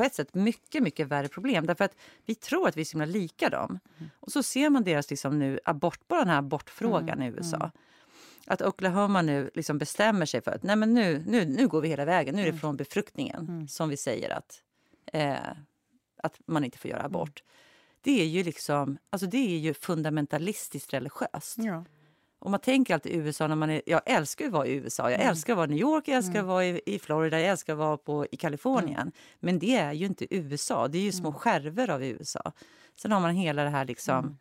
[0.02, 1.66] på ett sätt mycket, mycket värre problem.
[1.66, 3.80] Därför att vi tror att vi är så himla lika dem.
[4.20, 7.72] Och så ser man deras liksom nu abort, bara den här abortfrågan i USA.
[8.48, 11.88] Att Oklahoma nu liksom bestämmer sig för att Nej, men nu, nu, nu går vi
[11.88, 12.36] hela vägen.
[12.36, 14.64] Nu är det från befruktningen som vi säger att,
[15.14, 15.36] eh,
[16.24, 17.44] att man inte får göra abort.
[18.02, 21.58] Det är ju liksom, alltså det är ju fundamentalistiskt religiöst.
[21.58, 21.86] Ja.
[22.42, 25.20] Och man tänker alltid USA när man är, jag älskar att vara i USA, jag
[25.22, 27.74] älskar att vara i New York, jag älskar att vara i, i Florida, jag älskar
[27.74, 29.12] att vara på, i Kalifornien.
[29.40, 32.52] Men det är ju inte USA, det är ju små skärvor av USA.
[32.96, 34.38] Sen har man hela det här liksom,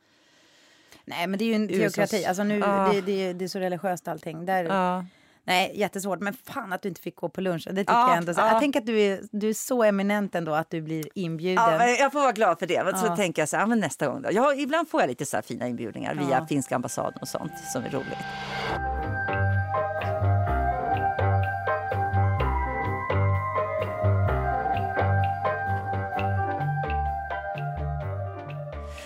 [1.04, 2.24] Nej, men det är ju en teokrati.
[2.24, 2.90] Alltså nu, Ja.
[2.92, 4.46] det, det, det är så religiöst allting.
[4.46, 5.06] Där, ja.
[5.50, 6.20] Nej, jättesvårt.
[6.20, 7.64] Men fan att du inte fick gå på lunch.
[7.70, 8.34] Det tycker Ja, jag ändå.
[8.34, 8.48] Så, ja.
[8.52, 11.64] Jag tänker att du är, du är så eminent ändå att du blir inbjuden.
[11.64, 12.84] Ja, men jag får vara glad för det.
[12.84, 14.28] Men så tänker jag så här, men nästa gång då.
[14.32, 17.84] Ja, ibland får jag lite så här fina inbjudningar via finska ambassaden och sånt som
[17.84, 18.18] är roligt.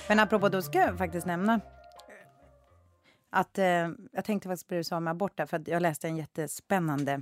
[0.08, 1.60] Men apropå, då ska jag faktiskt nämna
[3.34, 6.08] att eh, jag tänkte faktiskt på det du sa med abort där, för jag läste
[6.08, 7.12] en jättespännande...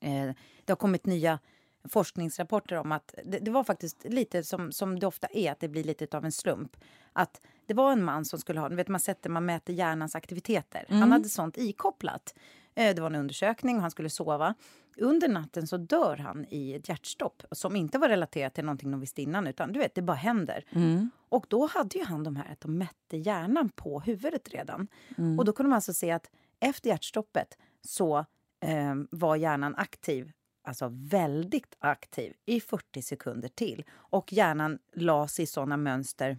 [0.00, 0.30] Eh,
[0.64, 1.38] det har kommit nya
[1.84, 5.68] forskningsrapporter om att det, det var faktiskt lite som, som det ofta är, att det
[5.68, 6.76] blir lite av en slump.
[7.12, 10.86] Att det var en man som skulle ha, vet man sätter, man mäter hjärnans aktiviteter.
[10.88, 12.34] Han hade sånt ikopplat.
[12.74, 14.54] Eh, det var en undersökning och han skulle sova.
[14.96, 19.00] Under natten så dör han i ett hjärtstopp som inte var relaterat till någonting de
[19.00, 20.64] visste innan utan du vet, det bara händer.
[20.70, 21.10] Mm.
[21.32, 24.88] Och då hade ju han de här att de mätte hjärnan på huvudet redan.
[25.18, 25.38] Mm.
[25.38, 28.18] Och då kunde man alltså se att efter hjärtstoppet så
[28.60, 30.32] eh, var hjärnan aktiv,
[30.64, 33.84] alltså väldigt aktiv, i 40 sekunder till.
[33.92, 36.38] Och hjärnan la sig i sådana mönster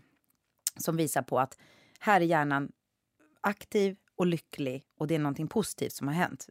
[0.77, 1.57] som visar på att
[1.99, 2.71] här är hjärnan
[3.41, 6.47] aktiv och lycklig och det är någonting positivt som har hänt.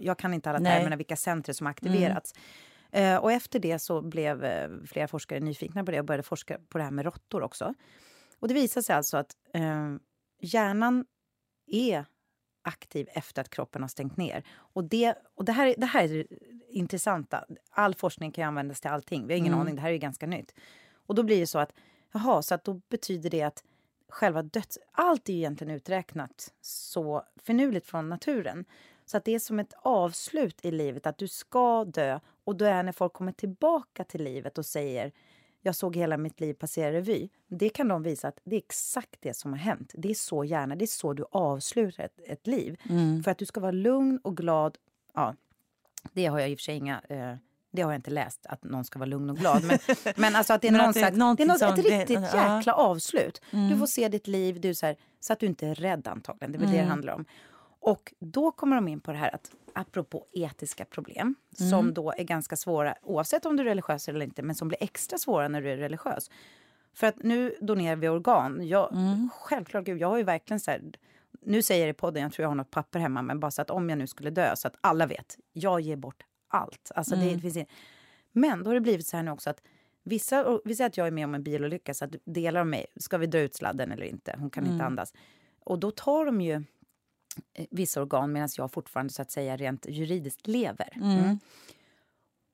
[0.00, 2.32] Jag kan inte alla termerna, vilka centrer som har aktiverats.
[2.32, 2.40] Eh,
[3.20, 6.78] och efter det så blev eh, flera forskare nyfikna på det och började forska på
[6.78, 7.74] det här med råttor också.
[8.38, 9.94] Och det visar sig alltså att eh,
[10.40, 11.04] hjärnan
[11.66, 12.04] är
[12.62, 14.44] aktiv efter att kroppen har stängt ner.
[14.54, 16.26] Och det, och det, här, är- det här är det
[16.68, 17.44] intressanta.
[17.70, 19.26] All forskning kan ju användas till allting.
[19.26, 19.60] Vi har ingen Mm.
[19.60, 20.54] aning, det här är ju ganska nytt.
[21.06, 21.72] Och då blir det så att,
[22.12, 23.64] jaha, så att då betyder det att
[24.08, 24.78] själva döds...
[24.92, 28.64] Allt är ju egentligen uträknat så finurligt från naturen.
[29.06, 32.18] Så att det är som ett avslut i livet, att du ska dö.
[32.44, 35.12] Och då är när folk kommer tillbaka till livet och säger
[35.62, 37.28] jag såg hela mitt liv passera revy.
[37.48, 39.92] Det kan de visa att det är exakt det som har hänt.
[39.94, 42.80] Det är så gärna, det är så du avslutar ett, ett liv.
[42.88, 43.22] Mm.
[43.22, 44.78] För att du ska vara lugn och glad.
[45.14, 45.34] Ja,
[46.12, 47.00] det har jag i och för sig inga...
[47.08, 47.34] Eh,
[47.70, 49.64] det har jag inte läst, att någon ska vara lugn och glad.
[49.64, 49.78] Men,
[50.16, 52.20] men alltså att det är, någon det slags, det är något, som- ett det- riktigt
[52.34, 52.56] ja.
[52.58, 53.40] jäkla avslut.
[53.50, 53.78] Du Mm.
[53.78, 56.52] får se ditt liv, du, så, här, så att du inte är rädd antagligen.
[56.52, 56.90] Det är väl det det Mm.
[56.90, 57.24] handlar om.
[57.86, 61.70] Och då kommer de in på det här att apropå etiska problem Mm.
[61.70, 64.82] som då är ganska svåra oavsett om du är religiös eller inte, men som blir
[64.82, 66.30] extra svåra när du är religiös.
[66.94, 68.68] För att nu donerar vi organ.
[68.68, 69.28] Jag, Mm.
[69.32, 70.82] Självklart, gud, jag har ju verkligen så här,
[71.42, 73.50] nu säger jag det i podden, jag tror jag har något papper hemma, men bara
[73.50, 76.92] så att om jag nu skulle dö, så att alla vet, jag ger bort allt.
[76.94, 77.34] Alltså det, Mm.
[77.34, 77.66] det finns in...
[78.32, 79.62] Men då har det blivit så här nu också att
[80.02, 82.86] vissa, vi säger att jag är med om en bilolycka, så att delar av mig,
[82.96, 84.36] ska vi dra ut sladden eller inte?
[84.38, 84.86] Hon kan inte Mm.
[84.86, 85.14] andas.
[85.64, 86.62] Och då tar de ju
[87.70, 90.92] vissa organ medan jag fortfarande så att säga rent juridiskt lever.
[90.96, 91.38] Mm.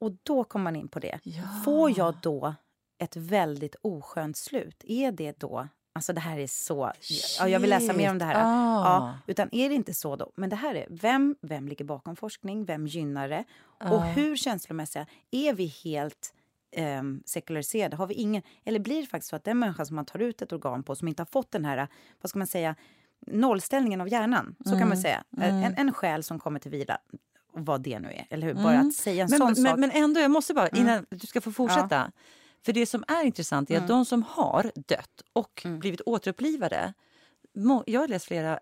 [0.00, 1.18] Och då kommer man in på det.
[1.22, 1.42] Ja.
[1.64, 2.54] Får jag då
[2.98, 4.84] ett väldigt oskönt slut?
[4.86, 5.68] Är det då...
[5.94, 6.92] Alltså det här är så...
[7.38, 8.34] Ja, jag vill läsa mer om det här.
[8.34, 8.84] Ah.
[8.84, 10.32] Ja, utan är det inte så då?
[10.34, 12.64] Men det här är, vem, vem ligger bakom forskning?
[12.64, 13.44] Vem gynnar det?
[13.64, 13.98] Och Ja.
[14.00, 15.06] hur känslomässiga?
[15.30, 16.34] Är vi helt
[16.76, 17.96] um, sekulariserade?
[17.96, 18.42] Har vi ingen...
[18.64, 20.94] Eller blir det faktiskt så att den människa som man tar ut ett organ på,
[20.94, 21.88] som inte har fått den här,
[22.20, 22.76] vad ska man säga,
[23.26, 25.02] nollställningen av hjärnan, så kan man Mm.
[25.02, 25.24] säga.
[25.36, 25.64] Mm.
[25.64, 26.98] En, en själ som kommer till vila,
[27.52, 28.54] vad det nu är, eller hur?
[28.54, 28.88] Bara Mm.
[28.88, 29.78] att säga en Men, sån men, sak.
[29.78, 30.80] men ändå, jag måste bara, Mm.
[30.82, 32.12] innan du ska få fortsätta.
[32.64, 33.88] För det som är intressant är att Mm.
[33.88, 35.78] de som har dött och Mm.
[35.78, 36.92] blivit återupplivade,
[37.86, 38.58] jag har läst flera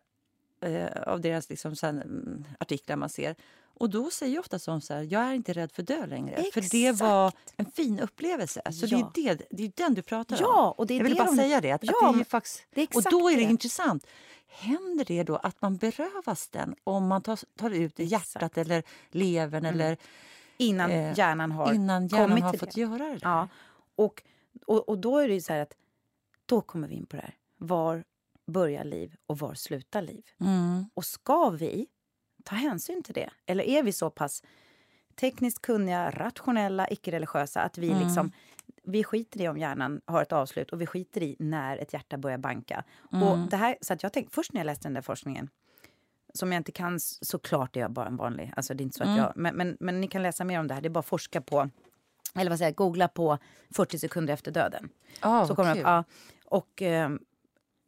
[0.63, 3.35] eh, av deras liksom, mm, artiklar man ser.
[3.81, 6.45] Och då säger ofta som så här, jag är inte rädd för dö längre.
[6.55, 7.55] För det var Exakt.
[7.57, 8.63] en fin upplevelse.
[8.73, 9.11] Så Ja.
[9.15, 10.43] det, är det, det är den du pratar om.
[10.43, 11.73] Ja, och det är jag vill det bara de- säga det.
[11.73, 13.51] Att, Ja, att det är faktiskt, det är och exakt då är det, det.
[13.51, 14.07] intressant.
[14.49, 18.59] Händer det då att man berövas den om man tar, tar ut hjärtat Exakt.
[18.59, 19.97] eller levern eller
[20.57, 22.81] innan eh, hjärnan har innan hjärnan har fått det.
[22.81, 23.19] göra det?
[23.23, 23.49] Ja,
[23.97, 24.23] och,
[24.67, 25.73] och, och då är det så här att
[26.47, 27.35] då kommer vi in på det här.
[27.57, 28.05] Var
[28.47, 30.25] börjar liv och var slutar liv?
[30.41, 30.85] Mm.
[30.95, 31.87] Och ska vi
[32.45, 33.31] ta hänsyn till det?
[33.47, 34.43] Eller är vi så pass
[35.15, 38.03] tekniskt kunniga, rationella, icke-religiösa att vi Mm.
[38.03, 38.33] liksom
[38.83, 42.19] vi skiter i om hjärnan har ett avslut och vi skiter i när ett hjärta
[42.19, 42.85] börjar banka.
[43.13, 43.29] Mm.
[43.29, 45.49] Och det här, så att jag tänkte, först när jag läste den där forskningen
[46.35, 49.03] som jag inte kan, såklart är jag bara en vanlig, alltså det är inte så
[49.03, 49.19] att Mm.
[49.21, 51.07] jag, men, men, men ni kan läsa mer om det här, det är bara att
[51.07, 51.71] forska på,
[52.35, 53.39] eller vad säger jag, googla på
[53.75, 54.89] 40 sekunder efter döden.
[55.21, 55.81] Ah, så kommer kul.
[55.83, 56.05] upp, ja,
[56.45, 57.11] och eh,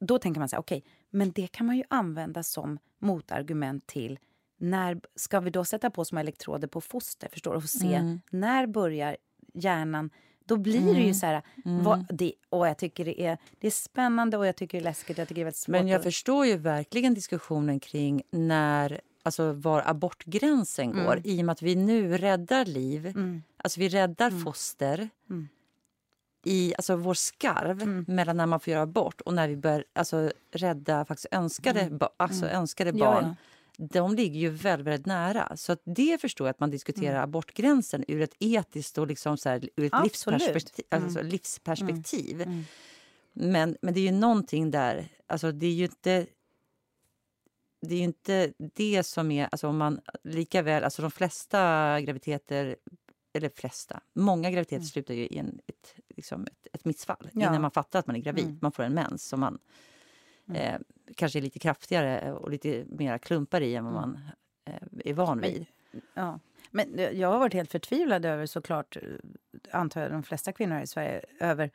[0.00, 4.18] då tänker man så här, okej, men det kan man ju använda som motargument till
[4.62, 8.20] när ska vi då sätta på små elektroder på foster, förstår du, och se Mm.
[8.30, 9.16] när börjar
[9.54, 10.10] hjärnan
[10.44, 11.42] då blir det ju så här...
[11.64, 11.84] Mm.
[11.84, 14.84] Vad, det, och jag tycker det är, det är spännande och jag tycker det är
[14.84, 15.18] läskigt.
[15.18, 19.52] Jag tycker det är svårt Men jag att- förstår ju verkligen diskussionen kring när, alltså
[19.52, 21.12] var abortgränsen går.
[21.12, 21.22] Mm.
[21.24, 23.42] I och med att vi nu räddar liv, Mm.
[23.56, 24.40] alltså vi räddar Mm.
[24.44, 25.48] foster Mm.
[26.44, 28.04] i alltså vår skarv Mm.
[28.08, 32.00] mellan när man får göra abort och när vi börjar alltså, rädda faktiskt önskade, Mm.
[32.16, 32.56] alltså, Mm.
[32.56, 33.24] önskade Ja, barn.
[33.24, 33.34] ja.
[33.90, 35.56] De ligger ju väldigt, väldigt nära.
[35.56, 37.22] Så att det förstår jag att man diskuterar Mm.
[37.24, 40.40] abortgränsen ur ett etiskt och liksom så här, ur ett Absolut.
[40.42, 40.84] livsperspektiv.
[40.90, 41.30] Alltså, Mm.
[41.32, 42.42] livsperspektiv.
[42.42, 42.62] Mm.
[43.32, 46.26] Men, men det är ju någonting där, alltså det är ju inte
[47.86, 51.58] det är ju inte det som är, alltså om man lika väl, alltså de flesta
[52.00, 52.76] graviditeter,
[53.32, 54.86] eller flesta, många graviditeter Mm.
[54.86, 57.40] slutar ju i en, ett, liksom ett, ett missfall Ja.
[57.48, 58.44] innan man fattar att man är gravid.
[58.44, 58.58] Mm.
[58.62, 59.60] Man får en mens som man Mm.
[60.54, 60.74] Eh,
[61.16, 64.10] kanske är lite kraftigare och lite mer klumpar i än vad Mm.
[64.10, 64.20] man
[64.64, 65.66] eh, är van Men- vid.
[66.14, 66.38] Ja.
[66.70, 69.02] Men eh, jag har varit helt förtvivlad över såklart, eh,
[69.70, 71.70] antar jag de flesta kvinnor här i Sverige, över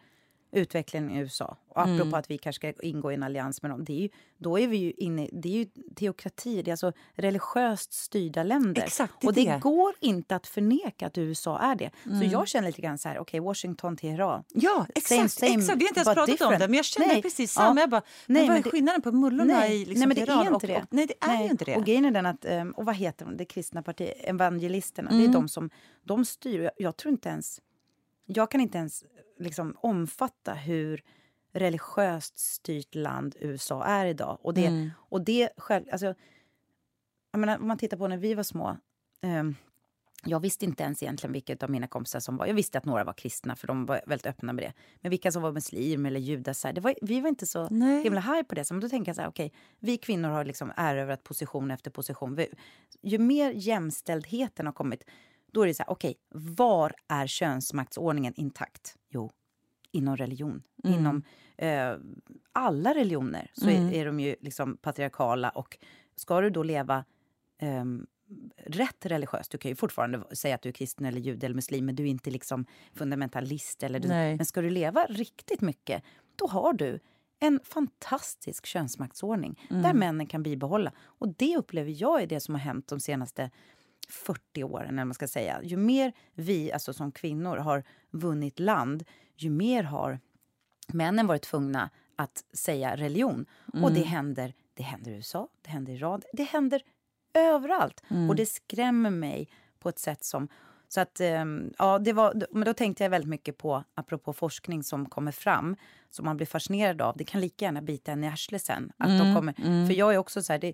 [0.51, 1.57] utvecklingen i USA.
[1.69, 2.13] Och apropå Mm.
[2.13, 3.83] att vi kanske ska ingå i en allians med dem.
[3.83, 6.91] Det är ju, då är vi ju inne, det är ju teokrati, det är alltså
[7.15, 8.83] religiöst styrda länder.
[8.83, 9.59] Exakt, det och det, det.
[9.59, 11.89] går inte att förneka att USA är det.
[12.03, 12.29] Så Mm.
[12.29, 14.43] jag känner lite grann så här, okej, Washington, Teheran.
[14.53, 15.07] Ja, exakt.
[15.07, 15.79] Same, same, exakt.
[15.79, 16.59] Vi har inte ens pratat om different.
[16.59, 17.21] det, men jag känner Nej.
[17.21, 17.61] precis Ja.
[17.61, 17.79] samma.
[17.79, 20.25] Jag bara, Nej, men vad är det- skillnaden på mullorna i liksom nej, men det
[20.25, 20.77] Teheran är inte och, det.
[20.77, 21.75] Och, nej, det är ju inte det.
[21.75, 25.15] Och grejen är den att, ehm, och vad heter de, det kristna partiet, evangelisterna, det
[25.15, 25.29] Mm.
[25.29, 25.69] är de som,
[26.03, 26.59] de styr.
[26.61, 27.61] Jag, jag tror inte ens,
[28.27, 29.03] jag kan inte ens
[29.39, 31.03] liksom omfatta hur
[31.53, 34.37] religiöst styrt land USA är idag.
[34.41, 34.89] Och det, Mm.
[34.97, 36.13] och det själv, alltså,
[37.31, 38.77] jag menar, om man tittar på när vi var små,
[39.21, 39.55] ehm,
[40.25, 42.45] jag visste inte ens egentligen vilka av mina kompisar som var...
[42.45, 44.73] Jag visste att några var kristna, för de var väldigt öppna med det.
[45.01, 47.67] Men vilka som var muslim eller judar, så här, det var, vi var inte så
[47.69, 48.03] Nej.
[48.03, 48.63] himla high på det.
[48.63, 51.91] Så men då tänker jag så här, okej, vi kvinnor har liksom erövrat position efter
[51.91, 52.35] position.
[52.35, 52.47] Vi,
[53.01, 55.03] ju mer jämställdheten har kommit,
[55.57, 58.95] då är det så här, okej, var är könsmaktsordningen intakt?
[59.09, 59.31] Jo,
[59.91, 60.63] inom religion.
[60.83, 60.99] Mm.
[60.99, 61.23] Inom
[61.57, 61.95] eh,
[62.51, 63.87] alla religioner så Mm.
[63.87, 65.49] är, är de ju liksom patriarkala.
[65.49, 65.77] Och
[66.15, 67.05] ska du då leva
[67.59, 68.07] ehm,
[68.65, 71.85] rätt religiöst, du kan ju fortfarande säga att du är kristen eller jude eller muslim,
[71.85, 73.83] men du är inte liksom fundamentalist.
[73.83, 76.03] Eller du, men ska du leva riktigt mycket,
[76.35, 76.99] då har du
[77.39, 79.83] en fantastisk könsmaktsordning Mm.
[79.83, 80.91] där männen kan bibehålla.
[80.99, 83.51] Och det upplever jag är det som har hänt de senaste
[84.09, 84.89] 40 åren.
[84.89, 85.63] Eller man ska säga.
[85.63, 89.03] Ju mer vi alltså som kvinnor har vunnit land,
[89.35, 90.19] ju mer har
[90.87, 93.45] männen varit tvungna att säga religion.
[93.83, 96.81] Och det händer, det händer i USA, det händer i Iran, det händer
[97.33, 98.03] överallt.
[98.29, 100.47] Och det skrämmer mig på ett sätt som...
[100.89, 104.83] Så att, ehm, ja, det var, men då tänkte jag väldigt mycket på, apropå forskning
[104.83, 105.75] som kommer fram,
[106.09, 107.17] som man blir fascinerad av.
[107.17, 108.91] Det kan lika gärna bita en i arslet sen.
[108.97, 109.53] Att de kommer,
[109.87, 110.73] För jag är också så här, det,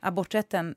[0.00, 0.74] aborträtten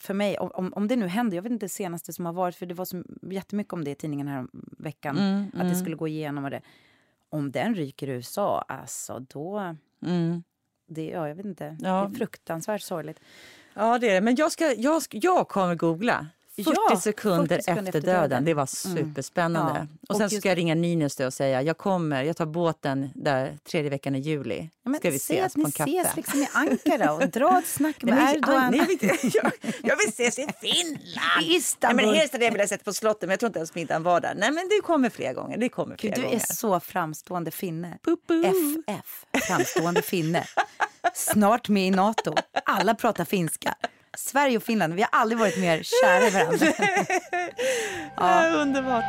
[0.00, 2.56] för mig, om- om, det nu händer, jag vet inte det senaste som har varit,
[2.56, 4.46] för det var så jättemycket om det i tidningen här
[4.78, 6.60] veckan, Mm, att det skulle gå igenom och det.
[7.30, 9.74] Om den ryker i USA, alltså då...
[10.06, 10.42] Mm.
[10.90, 11.76] Det, ja, jag vet inte.
[11.80, 12.08] Ja.
[12.10, 13.20] Det är fruktansvärt sorgligt.
[13.74, 14.20] Ja, det är det.
[14.20, 16.26] Men jag, ska, jag, ska, jag kommer googla.
[16.64, 18.30] 40 Ja, sekunder, 40 sekunder efter, efter döden.
[18.30, 18.44] döden.
[18.44, 19.72] Det var superspännande.
[19.74, 19.86] Ja.
[20.02, 23.10] Och Och sen just- ska jag ringa Ninus och säga jag kommer, jag tar båten
[23.14, 24.70] där tredje veckan i juli.
[24.84, 25.90] Ja, ska vi ses på ni en kaffe.
[26.00, 28.70] ses liksom i Ankara och dra ett snack med Nej, Erdogan.
[28.70, 30.98] nej, jag, vill jag, ses i Finland!
[31.42, 32.06] I Nej, Istanbul.
[32.06, 34.20] men helst hade jag velat sätta på slottet, men jag tror inte ens middagen var
[34.20, 34.34] där.
[34.34, 35.58] Nej, men det kommer fler gånger.
[35.58, 36.36] Det kommer fler Gud, du gånger.
[36.36, 37.98] är så framstående finne.
[38.04, 38.44] Pupu.
[38.44, 40.44] FF, framstående finne.
[41.14, 42.34] Snart med i Nato.
[42.64, 43.74] Alla pratar finska.
[44.18, 46.66] Sverige och Finland, vi har aldrig varit mer kära i varandra.
[48.16, 48.48] Ja.
[48.60, 49.04] Underbart.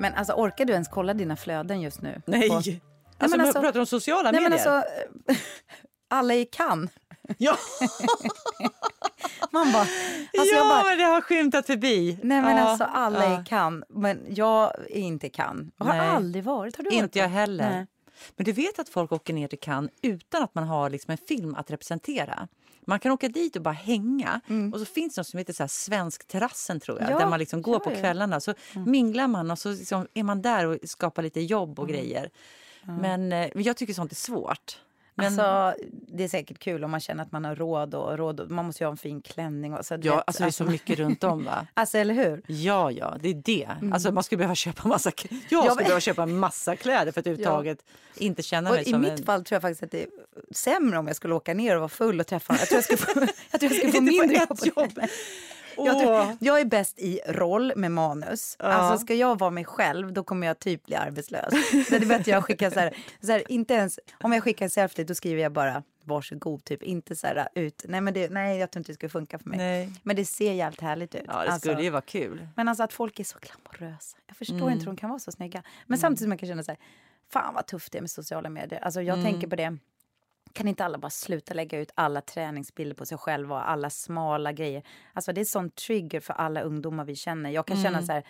[0.00, 2.22] Men alltså, orkar du ens kolla dina flöden just nu?
[2.26, 2.48] Nej.
[2.48, 2.62] På-
[3.18, 4.68] Alltså, men men alltså- pratar om sociala Nej, men medier?
[4.68, 4.90] alltså,
[6.10, 6.88] alla i kan.
[7.38, 7.56] ja,
[9.50, 9.82] Man bara...
[9.82, 12.18] Alltså, ja jag bara men det har skymtat förbi.
[12.22, 13.42] nej, men ja, alltså, alla ja.
[13.42, 13.84] i kan.
[13.88, 15.72] Men jag är inte kan.
[15.76, 16.08] Jag har Nej.
[16.08, 16.76] aldrig varit.
[16.76, 17.70] Har du varit Inte jag heller.
[17.70, 17.86] Nej.
[18.36, 21.18] Men du vet att folk åker ner till Cannes utan att man har liksom en
[21.18, 22.48] film att representera.
[22.86, 24.40] Man kan åka dit och bara hänga.
[24.72, 27.10] Och så finns det något som heter så här Svenskterrassen tror jag.
[27.10, 28.40] Ja, där man liksom går på kvällarna.
[28.40, 28.54] Så
[28.86, 32.30] minglar man och så liksom är man där och skapar lite jobb och grejer.
[32.82, 34.78] Men eh, jag tycker sånt är svårt.
[35.18, 37.94] Men, Alltså, det är säkert kul om man känner att man har råd.
[37.94, 39.74] Och råd och, man måste ju ha en fin klänning.
[39.74, 41.66] Och, så, ja, vet, alltså det är så mycket runt om va?
[41.74, 42.42] Alltså, eller hur?
[42.46, 43.68] Ja, ja, det är det.
[43.92, 47.12] Alltså man skulle behöva köpa massa Jag Ja, skulle men- behöva köpa en massa kläder
[47.12, 47.78] för att överhuvudtaget
[48.14, 49.24] inte känna Och mig I som mitt en...
[49.24, 50.08] fall tror jag faktiskt att det är
[50.54, 52.98] sämre om jag skulle åka ner och vara full och träffa Jag tror jag skulle
[52.98, 55.00] få, jag tror jag skulle få mindre jobb.
[55.76, 58.56] Jag, tror, jag är bäst i roll med manus.
[58.58, 58.64] Ja.
[58.66, 61.54] Alltså ska jag vara mig själv då kommer jag typ bli arbetslös.
[61.88, 64.70] Så det bättre jag skickar så här, så här, inte ens, om jag skickar en
[64.70, 67.84] selfie då skriver jag bara varsågod typ, inte så här ut.
[67.88, 69.58] Nej men det, nej jag tror inte det skulle funka för mig.
[69.58, 69.92] Nej.
[70.02, 71.22] Men det ser jävligt härligt ut.
[71.26, 72.48] Ja, det Alltså, skulle ju vara kul.
[72.56, 74.16] Men alltså att folk är så glamorösa.
[74.26, 74.68] Jag förstår Mm.
[74.72, 75.62] inte hur de kan vara så snygga.
[75.86, 76.78] Men samtidigt som jag kan känna så här,
[77.32, 78.80] fan vad tufft det är med sociala medier.
[78.80, 79.32] Alltså jag Mm.
[79.32, 79.76] tänker på det,
[80.56, 84.52] kan inte alla bara sluta lägga ut alla träningsbilder på sig själva och alla smala
[84.52, 84.82] grejer?
[85.12, 87.50] Alltså det är sån trigger för alla ungdomar vi känner.
[87.50, 87.84] Jag kan Mm.
[87.84, 88.26] känna så här,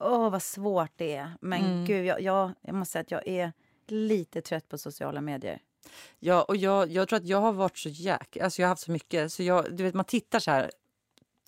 [0.00, 1.32] åh vad svårt det är.
[1.40, 3.52] Men gud, jag, jag, jag måste säga att jag är
[3.86, 5.58] lite trött på sociala medier.
[6.18, 8.36] Ja, och jag, jag tror att jag har varit så jäk...
[8.36, 9.32] Alltså jag har haft så mycket.
[9.32, 10.70] Så jag, du vet, man tittar så här,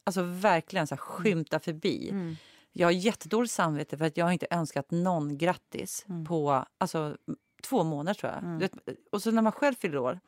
[0.05, 2.09] alltså verkligen så här skymta förbi.
[2.11, 2.37] Mm.
[2.73, 6.25] Jag har jättedåligt samvete för att jag har inte önskat någon grattis Mm.
[6.25, 7.17] på alltså,
[7.65, 8.43] två månader tror jag.
[8.45, 8.73] Du vet,
[9.13, 10.21] och så när man själv fyller år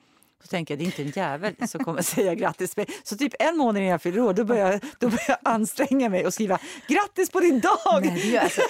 [0.42, 2.96] Så tänker jag, det är inte en jävel som kommer säga grattis till mig.
[3.05, 6.09] Så typ en månad innan jag fyller år, då börjar, jag, då börjar jag anstränga
[6.09, 8.03] mig och skriva grattis på din dag!
[8.05, 8.61] Nej, gör, alltså,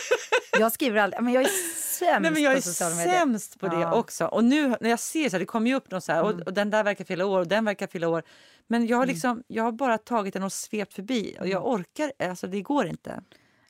[0.59, 3.19] jag skriver aldrig, men jag är sämst Nej, men jag på sociala medier.
[3.19, 3.95] sämst på det Ja.
[3.95, 4.27] också.
[4.27, 6.41] Och nu när jag ser så här, det kommer ju upp någon så här, Mm.
[6.41, 8.23] och, och den där verkar fylla år och den verkar fylla år.
[8.67, 12.13] Men jag har liksom, jag har bara tagit den och svept förbi och jag orkar,
[12.19, 13.21] alltså det går inte.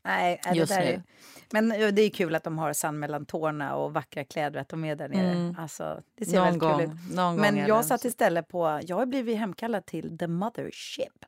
[0.07, 0.91] Nej, nej, det Just där nu.
[0.91, 1.03] är,
[1.51, 4.85] men det är kul att de har sand mellan tårna och vackra kläder, att de
[4.85, 5.55] är där nere.
[5.59, 7.17] Alltså, det ser väldigt gång, kul ut.
[7.17, 11.25] någon gång Men är jag satt istället på, jag har blivit hemkallad till The Mothership.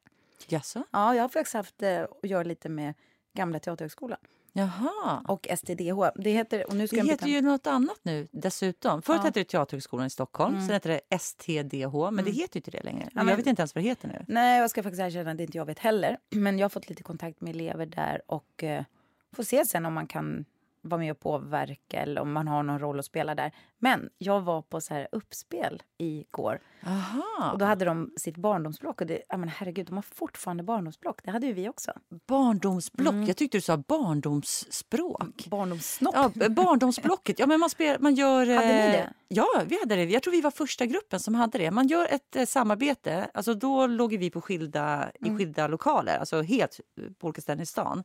[0.46, 0.82] Jaså?
[0.90, 2.94] Ja, jag har faktiskt haft eh, att göra lite med
[3.34, 4.18] Gamla Teaterhögskolan
[4.52, 5.24] Jaha.
[5.28, 6.10] och STDH.
[6.16, 9.02] Det heter, och nu ska Det heter ju något annat nu dessutom.
[9.02, 9.24] Förut Ja.
[9.24, 12.82] hette det Teaterhögskolan i Stockholm, sen hette det STDH, men det heter ju inte det
[12.82, 13.08] längre.
[13.12, 14.24] men- Jag vet inte ens vad det heter nu.
[14.28, 16.16] Nej, jag ska faktiskt erkänna att det inte jag vet heller.
[16.30, 18.84] Men jag har fått lite kontakt med elever där och eh,
[19.32, 20.44] får se sen om man kan
[20.82, 23.52] vara med och påverka eller om man har någon roll att spela där.
[23.78, 27.50] Men jag var på så här uppspel igår Aha.
[27.52, 31.20] och då hade de sitt barndomsblock och det, ja men herregud, de har fortfarande barndomsblock.
[31.24, 31.92] Det hade ju vi också.
[32.26, 33.12] Barndomsblock.
[33.14, 33.26] Mm.
[33.26, 35.46] Jag tyckte du sa barndomsspråk.
[35.50, 36.14] Barndomssnopp.
[36.34, 37.38] Ja, barndomsblocket.
[37.38, 38.46] Ja, men man, spel, man gör...
[38.46, 39.12] Hade ni eh, det?
[39.28, 40.04] Ja, vi hade det.
[40.04, 41.70] Jag tror vi var första gruppen som hade det.
[41.70, 43.30] Man gör ett eh, samarbete.
[43.34, 45.34] Alltså, då låg vi på skilda, Mm.
[45.34, 48.04] i skilda lokaler, alltså helt eh, på olika ställen i stan.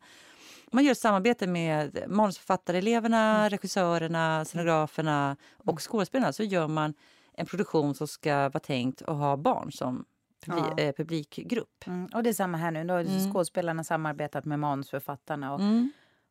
[0.73, 3.49] Man gör ett samarbete med manusförfattareleverna, Mm.
[3.49, 6.33] regissörerna, scenograferna och skådespelarna.
[6.33, 6.93] Så gör man
[7.33, 10.05] en produktion som ska vara tänkt att ha barn som
[10.45, 10.83] publi- Ja.
[10.83, 11.87] eh, publikgrupp.
[11.87, 12.83] Mm, och det är samma här nu.
[12.83, 13.31] Då har Mm.
[13.33, 15.59] skådespelarna samarbetat med manusförfattarna och,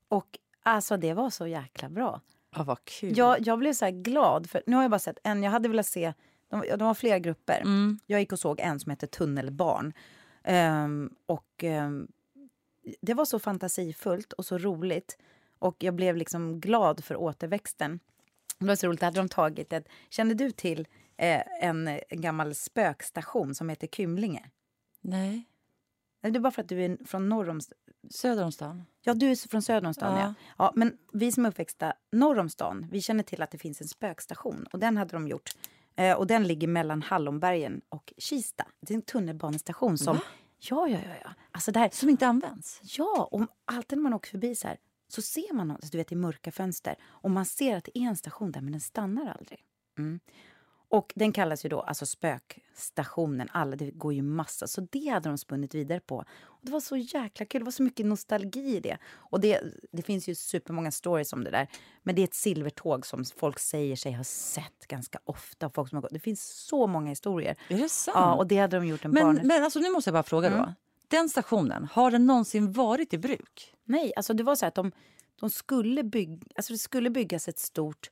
[0.09, 2.21] och alltså det var så jäkla bra.
[2.57, 3.19] Ja, vad kul.
[3.19, 5.43] Jag, jag blev så glad, för nu har jag bara sett en.
[5.43, 6.13] Jag hade velat se,
[6.51, 7.61] de, de var flera grupper.
[7.61, 7.99] Mm.
[8.07, 9.93] Jag gick och såg en som hette Tunnelbarn.
[10.45, 12.09] Ehm, och ehm,
[13.01, 15.19] det var så fantasifullt och så roligt.
[15.59, 18.01] Och jag blev liksom glad för återväxten.
[18.59, 22.55] Det var så roligt, hade de tagit ett, kände du till eh, en, en gammal
[22.55, 24.51] spökstation som heter Kymlinge?
[25.01, 25.45] Nej,
[26.21, 27.61] Det är bara för att du är från norr om
[28.11, 28.85] söder om stan.
[29.01, 30.19] Ja, du är från söder om stan.
[30.19, 30.23] Ja.
[30.23, 30.35] Ja.
[30.59, 30.73] Ja.
[30.77, 33.89] men vi som är uppväxta norr om stan, vi känner till att det finns en
[33.89, 34.67] spökstation.
[34.73, 35.51] Och den hade de gjort.
[35.97, 38.67] Eh, och den ligger mellan Hallonbergen och Kista.
[38.81, 40.19] Det är en tunnelbanestation som...
[40.71, 41.15] Ja, ja, ja.
[41.25, 41.31] ja.
[41.51, 42.81] Alltså där, Som inte används.
[42.99, 44.77] ja, och alltid när man åker förbi så här
[45.09, 46.97] så ser man något, du vet i mörka fönster.
[47.05, 49.61] Och man ser att det är en station där, men den stannar aldrig.
[49.99, 50.21] Mm.
[50.93, 53.49] Och den kallas ju då alltså spökstationen.
[53.53, 54.67] Alla, det går ju massa.
[54.67, 56.17] Så det hade de spunnit vidare på.
[56.43, 57.61] Och det var så jäkla kul.
[57.61, 58.99] Det var så mycket nostalgi i det.
[59.13, 59.61] Och det,
[59.93, 61.69] det finns ju supermånga stories om det där.
[62.03, 65.71] Men det är ett silvertåg som folk säger sig ha sett ganska ofta.
[65.71, 66.13] Folk som har gått.
[66.13, 67.57] Det finns så många historier.
[67.69, 68.17] Är det sant?
[68.19, 69.41] Ja, och det hade de gjort en men, barn...
[69.47, 70.75] men alltså, nu måste jag bara fråga då.
[71.09, 73.75] Den stationen, har den någonsin varit i bruk?
[73.85, 74.93] Nej, alltså det var så här att de,
[75.41, 76.47] de skulle bygga...
[76.57, 78.11] Alltså det skulle byggas ett stort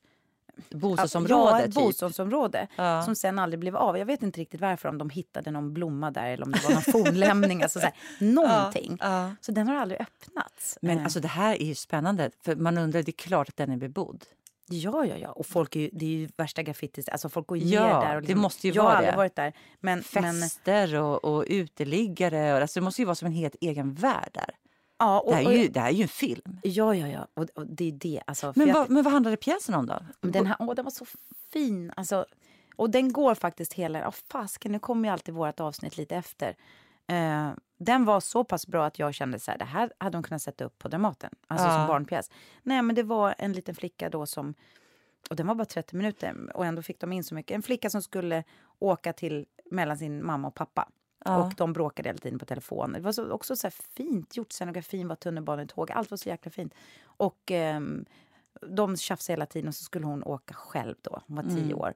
[0.69, 1.59] Bostadsområde?
[1.59, 1.73] Ja, typ.
[1.73, 3.01] bostadsområde Ja.
[3.03, 3.97] som sen aldrig blev av.
[3.97, 6.71] Jag vet inte riktigt varför, om de hittade någon blomma där eller om det var
[6.73, 7.63] någon fornlämning.
[7.63, 8.97] alltså så här, någonting.
[9.01, 9.31] Ja.
[9.41, 10.77] Så den har aldrig öppnats.
[10.81, 12.31] Men Eh, alltså, det här är ju spännande.
[12.43, 14.25] För Man undrar, det är klart att den är bebodd.
[14.73, 15.31] Ja, ja, ja.
[15.31, 17.09] Och folk är ju, det är ju värsta graffitis.
[17.09, 18.15] Alltså folk går ju Ja, ner där.
[18.15, 19.53] Och liksom- det måste ju jag vara har aldrig varit där.
[19.79, 22.53] Men, men, Fester och, och uteliggare.
[22.53, 24.49] Och, alltså, det måste ju vara som en helt egen värld där.
[25.01, 26.59] Ja, och, Det här är ju, det här är ju en film.
[26.63, 27.27] ja, ja, ja.
[27.33, 28.21] Och, och det är det.
[28.27, 29.99] Alltså, Men jag- vad, men vad handlade pjäsen om då?
[30.21, 31.05] Den, här, åh, den var så
[31.53, 31.91] fin.
[31.95, 32.25] Alltså,
[32.75, 34.07] och den går faktiskt hela...
[34.07, 36.55] Oh, fasken, nu kommer ju alltid vårt avsnitt lite efter.
[37.07, 40.23] Eh, den var så pass bra att jag kände så här, det här hade de
[40.23, 41.29] kunnat sätta upp på Dramaten.
[41.47, 41.73] Alltså Ja.
[41.77, 42.29] som barnpjäs.
[42.63, 44.53] Nej, men det var en liten flicka då som...
[45.29, 47.55] Och den var bara 30 minuter och ändå fick de in så mycket.
[47.55, 48.43] En flicka som skulle
[48.79, 50.89] åka till mellan sin mamma och pappa.
[51.25, 51.43] Ja.
[51.45, 52.93] Och de bråkade hela tiden på telefon.
[52.93, 54.51] Det var så, också så fint gjort.
[54.51, 55.91] Scenografin var tunnelbanetåg.
[55.91, 56.73] Allt var så jäkla fint.
[57.03, 58.05] Och ehm,
[58.67, 61.21] de tjafsade hela tiden och så skulle hon åka själv då.
[61.27, 61.77] Hon var tio Mm.
[61.77, 61.93] år.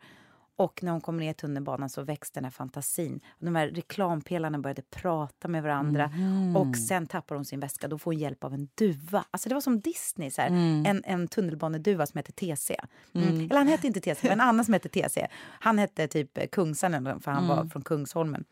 [0.57, 3.19] Och när hon kom ner i tunnelbanan så växte den här fantasin.
[3.39, 6.07] De här reklampelarna började prata med varandra.
[6.07, 6.55] Mhm.
[6.57, 7.87] Och sen tappar hon sin väska.
[7.87, 9.25] Då får hon hjälp av en duva.
[9.31, 10.31] Alltså det var som Disney.
[10.31, 10.41] Så.
[10.41, 10.85] Mm.
[10.85, 12.75] En, en tunnelbaneduva som hette TC.
[13.13, 13.35] Mm.
[13.39, 15.27] Eller han hette inte TC, men en annan som hette TC.
[15.43, 17.69] Han hette typ eh, Kungsan, för han var Mm.
[17.69, 18.45] från Kungsholmen.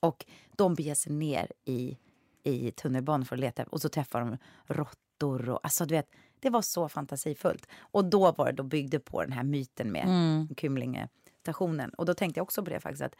[0.00, 0.24] Och
[0.56, 1.98] de beger sig ner i,
[2.42, 3.64] i tunnelbanan för att leta.
[3.64, 4.36] Och så träffar de
[4.74, 5.48] råttor.
[5.48, 7.66] Och, alltså, du vet, det var så fantasifullt.
[7.78, 10.48] Och då var det då byggde på den här myten med Mm.
[10.56, 11.90] Kymlinge-stationen.
[11.90, 13.02] Och då tänkte jag också på det faktiskt.
[13.02, 13.16] att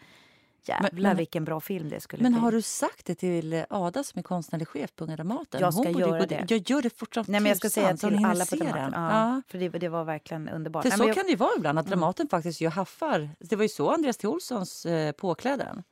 [0.68, 2.40] Jävlar men- vilken bra film det skulle Men bli.
[2.40, 5.60] har du sagt det till Ada som är konstnärlig chef på Unga Dramaten?
[5.60, 6.46] Jag ska göra gå det.
[6.48, 8.92] Jag gör det fortfarande Nej, men jag ska säga till alla på Dramaten.
[8.92, 9.42] Ja, Ja.
[9.48, 10.82] För det, det var verkligen underbart.
[10.82, 13.30] För Nej, så men jag- kan det ju vara ibland, att Dramaten faktiskt gör haffar.
[13.38, 14.26] Det var ju så Andreas T.
[14.26, 15.82] Olssons eh, Påkläden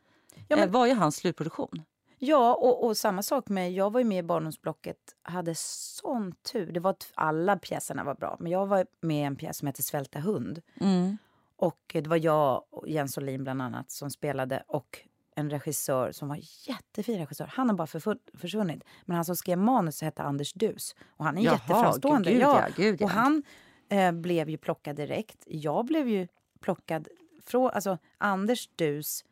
[0.48, 1.82] Ja, men- eh, var ju hans slutproduktion.
[2.18, 3.72] Ja, och, och samma sak med...
[3.72, 6.72] Jag var ju med i Barndomsblocket, hade sån tur.
[6.72, 9.66] Det var, att alla pjäserna var bra, men jag var med i en pjäs som
[9.66, 10.62] heter Svälta hund.
[10.80, 11.18] Mm.
[11.56, 14.98] Och det var jag och Jens Olin bland annat som spelade och
[15.36, 16.38] en regissör som var
[16.68, 17.46] jättefin regissör.
[17.46, 18.84] Han har bara försvunnit.
[19.04, 20.94] Men han som skrev manus hette Anders Dus.
[21.16, 22.30] Och han är Jaha, jätteframstående.
[22.30, 22.60] gud, ja.
[22.60, 23.04] ja, gud, ja.
[23.04, 23.42] Och han
[23.88, 25.44] eh, blev ju plockad direkt.
[25.46, 26.28] Jag blev ju
[26.60, 27.08] plockad
[27.46, 27.70] från...
[27.70, 29.24] Alltså Anders Dus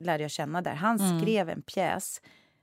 [0.00, 0.74] lärde jag känna där.
[0.74, 1.20] Han Mm.
[1.20, 2.20] skrev en pjäs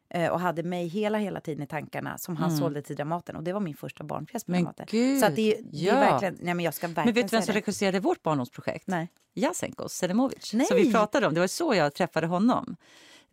[0.10, 3.36] eh, och hade mig hela, hela tiden i tankarna som han sålde till Dramaten.
[3.36, 4.64] Och det var min första barnpjäs på Mm.
[4.64, 4.86] Men Dramaten.
[4.90, 5.94] gud, Så att det, är- det ja.
[5.94, 6.38] är verkligen...
[6.42, 7.60] Nej men jag ska verkligen Men vet du vem som det.
[7.60, 8.88] regisserade vårt barndomsprojekt?
[8.88, 9.08] Nej.
[9.34, 10.66] Jasenko Selimovic, Nej.
[10.66, 11.34] som vi pratade om.
[11.34, 12.76] Det var så jag träffade honom.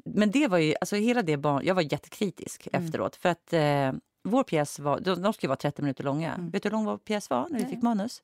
[0.05, 2.87] Men det var ju, alltså hela det barn, jag var jättekritisk Mm.
[2.87, 3.17] efteråt.
[3.17, 3.93] För att eh,
[4.25, 6.35] vår pjäs var, de, de skulle vara 30 minuter långa.
[6.35, 6.51] Mm.
[6.51, 8.23] Vet du hur lång vår pjäs var när vi fick manus?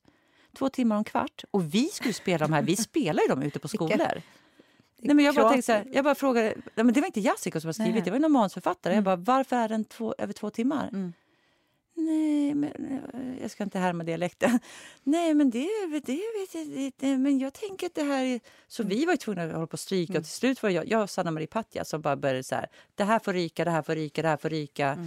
[0.57, 1.43] Två timmar och en kvart.
[1.51, 4.21] Och vi skulle spela de här, vi spelar ju dem ute på skolor.
[5.01, 7.19] Nej, men jag bara tänkte så här, jag bara frågade, nej, men det var inte
[7.19, 8.01] Jessica som har skrivit, Nej.
[8.03, 8.93] det var en manusförfattare.
[8.93, 10.87] Jag bara, varför är den två, över två timmar?
[10.87, 11.13] Mm.
[11.93, 12.71] Nej, men
[13.13, 14.59] eh, jag ska inte härma dialekten.
[15.03, 15.67] Nej, men det,
[16.05, 18.39] det vet jag det, Men jag tänker att det här är...
[18.67, 20.17] Så vi var ju tvungna att hålla på och stryka.
[20.17, 22.67] Och till slut var jag, jag och Sanna Marie Patja som bara började så här.
[22.95, 24.97] Det här får ryka, det här får ryka, det här får ryka.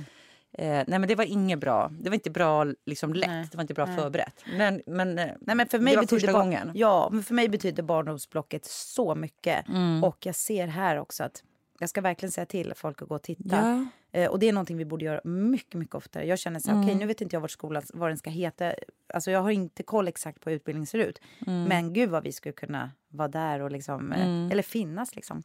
[0.59, 1.91] Eh, nej, men det var inget bra.
[2.01, 3.29] Det var inte bra liksom lätt.
[3.31, 3.49] Nej.
[3.51, 3.97] Det var inte bra Nej.
[3.97, 4.45] förberett.
[4.57, 6.71] Men, men, eh, Nej, men för mig det var betyder första gången.
[6.75, 9.69] Ja, men för mig betyder barndomsblocket så mycket.
[9.69, 10.05] Mm.
[10.05, 11.43] Och jag ser här också att
[11.79, 13.87] jag ska verkligen säga till folk att gå och titta.
[14.13, 14.21] Ja.
[14.21, 16.27] Eh, och det är någonting vi borde göra mycket, mycket oftare.
[16.27, 16.87] Jag känner så här, Mm.
[16.87, 18.73] okej nu vet inte jag vart skolan, vad den ska heta.
[19.15, 21.21] Alltså jag har inte koll exakt på hur utbildningen ser ut.
[21.47, 21.65] Mm.
[21.65, 25.43] Men gud vad vi skulle kunna vara där och liksom, eh, eller finnas liksom.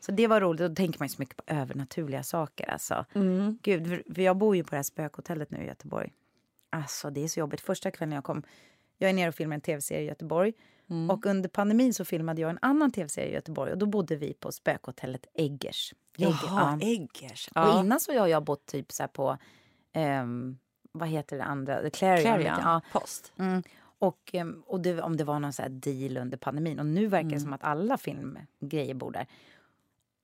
[0.00, 0.60] Så det var roligt.
[0.60, 2.70] Då tänker man ju så mycket på övernaturliga saker.
[2.70, 3.04] Alltså.
[3.14, 3.58] Mm.
[3.62, 6.12] Gud, för- jag bor ju på det här spökhotellet nu i Göteborg.
[6.70, 7.60] Alltså det är så jobbigt.
[7.60, 8.42] Första kvällen jag kom,
[8.98, 10.52] jag är nere och filmar en tv-serie i Göteborg.
[10.90, 11.10] Mm.
[11.10, 13.72] Och under pandemin så filmade jag en annan tv-serie i Göteborg.
[13.72, 15.94] Och då bodde vi på spökhotellet Eggers.
[16.18, 16.86] Egger- Jaha, ja.
[16.86, 17.48] Eggers.
[17.48, 17.80] Och Ja.
[17.80, 19.38] innan så har jag bott typ så på,
[19.92, 20.58] ehm,
[20.92, 21.82] vad heter det andra?
[21.82, 22.22] The Clarion.
[22.22, 22.80] Clarion, Ja.
[22.92, 23.32] Post.
[23.38, 23.62] Mm.
[24.00, 26.78] Och, ehm, och det, om det var någon så deal under pandemin.
[26.78, 27.32] Och nu verkar Mm.
[27.34, 29.26] det som att alla filmgrejer bor där.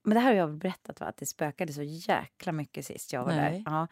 [0.05, 1.07] Men det här har jag berättat va?
[1.07, 3.52] Att det spökade så jäkla mycket sist jag var Nej.
[3.52, 3.72] där.
[3.72, 3.86] Ja.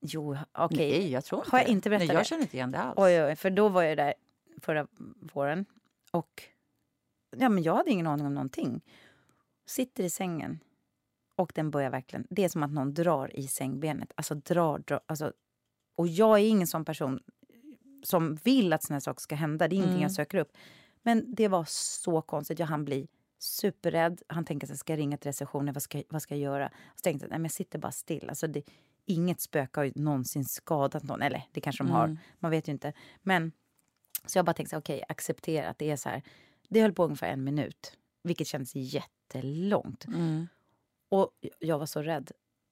[0.00, 0.76] Jo, okej.
[0.90, 2.28] Nej, jag tror inte Har jag inte berättat Nej, jag det?
[2.28, 2.94] känner inte igen det alls.
[2.96, 4.14] Oj, oj, för då var jag där
[4.60, 4.86] förra
[5.32, 5.64] våren.
[6.10, 6.42] Och
[7.36, 8.80] ja, men jag hade ingen aning om någonting.
[9.66, 10.60] Sitter i sängen
[11.36, 12.26] och den börjar verkligen...
[12.30, 14.12] Det är som att någon drar i sängbenet.
[14.14, 15.00] Alltså drar, drar.
[15.06, 15.32] Alltså,
[15.96, 17.20] och jag är ingen sån person
[18.02, 19.68] som vill att såna här saker ska hända.
[19.68, 20.02] Det är ingenting Mm.
[20.02, 20.52] jag söker upp.
[21.02, 22.58] Men det var så konstigt.
[22.58, 23.08] Jag hann bli
[23.38, 24.22] superrädd.
[24.26, 25.74] Han tänker att jag ska ringa till receptionen.
[25.74, 26.70] Vad ska, vad ska jag göra?
[26.94, 28.28] Så tänkte jag, nej, men jag sitter bara still.
[28.28, 28.62] Alltså det,
[29.04, 31.22] inget spöke har ju någonsin skadat någon.
[31.22, 32.04] Eller det kanske de har.
[32.04, 32.18] Mm.
[32.38, 32.92] Man vet ju inte.
[33.22, 33.52] Men
[34.26, 36.22] så jag bara tänkte, okej, acceptera att det är så här.
[36.68, 40.06] Det höll på ungefär en minut, vilket kändes jättelångt.
[40.06, 40.48] Mm.
[41.08, 42.30] Och jag var så rädd.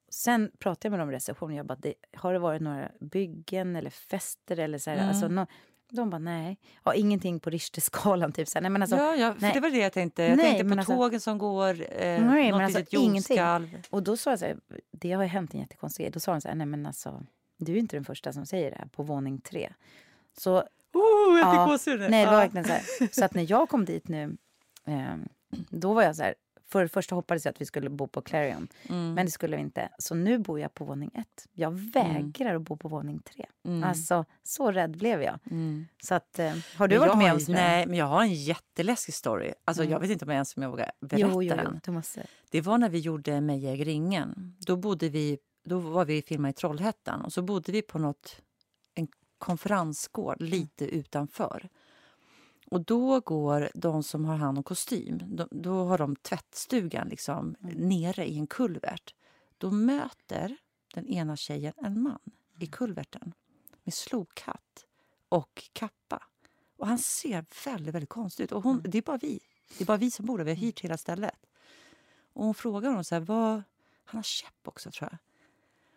[0.09, 1.57] Sen pratade jag med dem i receptionen.
[1.57, 4.97] Jag bara, det, har det varit några byggen eller fester eller så här?
[4.97, 5.09] Mm.
[5.09, 5.47] Alltså, nå-
[5.95, 6.57] de bara, nej.
[6.83, 8.31] Ja, ingenting på Richterskalan.
[8.31, 8.59] Typ, så.
[8.59, 9.51] Nej, men alltså, ja, ja, för nej.
[9.53, 10.23] det var det jag tänkte.
[10.23, 13.77] Jag Nej, tänkte på alltså- tågen som går, eh, Nej, något alltså litet jordskalv.
[13.89, 14.57] Och då sa jag så här,
[14.91, 16.11] det har ju hänt en jättekonstig grej.
[16.11, 17.23] Då sa de så här, nej men alltså,
[17.57, 19.73] du är inte den första som säger det här på våning tre.
[20.37, 22.09] Så Oh, jag fick Ja, nu.
[22.09, 22.83] Nej, det var verkligen så här.
[23.11, 24.37] Så att när jag kom dit nu,
[24.85, 25.15] eh,
[25.69, 26.35] då var jag så här.
[26.75, 29.13] För det första hoppades jag att vi skulle bo på Clarion, Mm.
[29.13, 29.89] men det skulle vi inte.
[29.99, 31.47] Så nu bor jag på våning ett.
[31.53, 33.45] Jag vägrar att bo på våning tre.
[33.65, 33.83] Mm.
[33.83, 35.39] Alltså, så rädd blev jag.
[35.51, 35.85] Mm.
[36.03, 37.61] Så att, eh, har du Men varit med om sådär?
[37.61, 39.53] Nej, men jag har en jätteläskig story.
[39.65, 41.79] Alltså, Jag vet inte om jag ens om jag vågar berätta jo, jo, jo, den.
[42.49, 44.55] Det var när vi gjorde Meja äger ringen.
[44.59, 48.41] Då, bodde vi, då var vi filmade i Trollhättan och så bodde vi på något,
[48.95, 49.07] en
[49.37, 51.69] konferensgård lite utanför.
[52.65, 57.55] Och då går de som har hand om kostym, då, då har de tvättstugan liksom
[57.59, 59.13] nere i en kulvert.
[59.57, 60.57] Då möter
[60.93, 62.19] den ena tjejen en man
[62.59, 63.33] i kulverten
[63.83, 64.85] med slokhatt
[65.29, 66.23] och kappa.
[66.77, 68.51] Och han ser väldigt, väldigt konstig ut.
[68.51, 69.39] Och hon, Det är bara vi.
[69.77, 70.45] Det är bara vi som bor där.
[70.45, 71.45] Vi har hyrt hela stället.
[72.33, 73.63] Och hon frågar honom så här, vad...
[74.07, 75.17] Han har käpp också tror jag.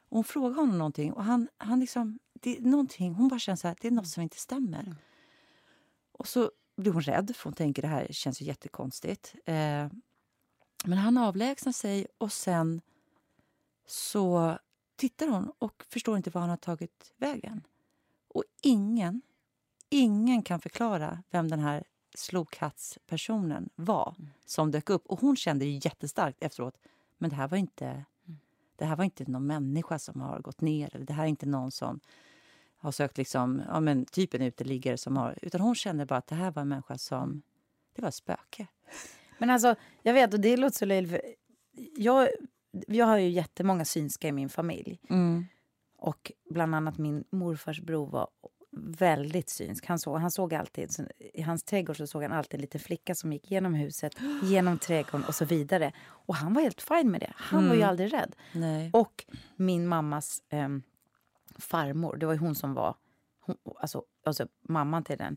[0.09, 2.19] Och hon frågar honom någonting och han, han liksom...
[2.33, 4.97] Det är någonting, hon bara känner så här, det är något som inte stämmer.
[6.19, 9.35] Och så blir hon rädd för hon tänker det här känns ju jättekonstigt.
[9.45, 9.89] Eh,
[10.85, 12.81] men han avlägsnar sig och sen
[13.87, 14.59] så
[14.97, 17.63] tittar hon och förstår inte var han har tagit vägen.
[18.29, 19.23] Och ingen,
[19.89, 24.15] ingen kan förklara vem den här slokhattspersonen var
[24.47, 25.07] som dök upp.
[25.07, 26.79] Och hon kände ju jättestarkt efteråt,
[27.19, 28.05] men det här var inte
[28.77, 30.97] det här var inte någon människa som har gått ner.
[30.97, 32.01] Eller det här är inte någon som
[32.79, 35.39] har sökt liksom, ja, men typ en uteliggare som har...
[35.43, 37.43] Utan hon kände bara att det här var en människa som...
[37.95, 38.67] Det var ett spöke.
[39.39, 41.21] Men alltså, jag vet, och det låter så löjligt.
[41.97, 42.29] Jag,
[42.87, 45.01] jag har ju jättemånga synska i min familj.
[45.99, 48.29] Och bland annat min morfars bror var
[48.81, 49.87] väldigt synsk.
[49.87, 51.03] Han såg, han såg alltid, så
[51.35, 54.79] I hans trädgård så såg han alltid en liten flicka som gick genom huset, genom
[54.79, 55.93] trädgården och så vidare.
[56.07, 57.33] Och han var helt fin med det.
[57.35, 58.37] Han var ju aldrig rädd.
[58.53, 58.91] Nej.
[58.93, 59.25] Och
[59.57, 60.83] min mammas ehm,
[61.59, 62.97] farmor, det var ju hon som var...
[63.41, 65.37] Hon, alltså, alltså mamman till den.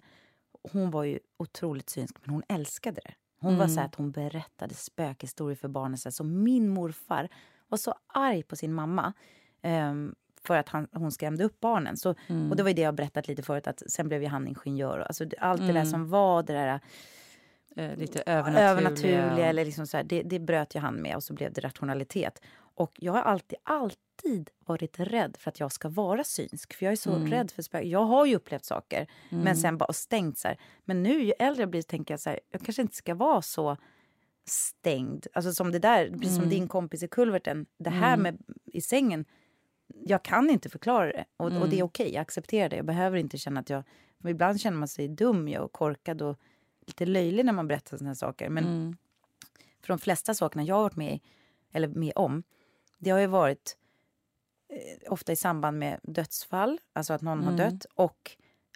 [0.72, 3.14] Hon var ju otroligt synsk, men hon älskade det.
[3.40, 5.98] Hon var så här att hon berättade spökhistorier för barnen.
[5.98, 7.30] Så, så min morfar
[7.68, 9.14] var så arg på sin mamma
[9.62, 11.98] ehm, för att han, hon skrämde upp barnen.
[11.98, 12.10] Så,
[12.50, 15.00] Och det var ju det jag berättat lite förut, att sen blev ju han ingenjör.
[15.00, 16.80] Alltså, allt det där som var det där
[17.76, 18.70] Eh, lite övernaturliga.
[18.70, 21.62] övernaturliga, eller liksom så här, det, det bröt ju han med och så blev det
[21.62, 22.42] rationalitet.
[22.58, 23.98] Och jag har alltid, alltid
[24.66, 26.74] varit rädd för att jag ska vara synsk.
[26.74, 27.90] För jag är så rädd för spöken.
[27.90, 30.58] Jag har ju upplevt saker, men sen bara stängt så här.
[30.86, 33.42] Men nu ju äldre jag blir tänker jag så här, jag kanske inte ska vara
[33.42, 33.78] så
[34.46, 35.28] stängd.
[35.34, 37.66] Alltså som det där, precis som din kompis i kulverten.
[37.78, 39.26] Det här med i sängen,
[39.88, 41.26] jag kan inte förklara det.
[41.38, 42.76] Och, och det är okej, jag accepterar det.
[42.76, 43.84] Jag behöver inte känna att jag...
[44.28, 46.40] Ibland känner man sig dum och korkad och
[46.88, 48.50] lite löjlig när man berättar såna här saker.
[48.50, 48.98] Men
[49.82, 51.20] för de flesta sakerna jag har varit med
[51.72, 52.44] eller med om,
[52.98, 53.78] det har ju varit
[55.10, 58.32] ofta i samband med dödsfall, alltså att någon har dött, och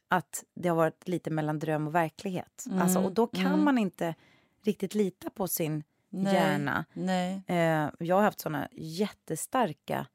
[0.07, 2.65] att det har varit lite mellan dröm och verklighet.
[2.71, 4.15] Alltså, och då kan man inte
[4.63, 6.33] riktigt lita på sin Nej.
[6.33, 6.85] hjärna.
[6.93, 7.41] Nej.
[7.47, 10.07] Eh, jag har haft såna jättestarka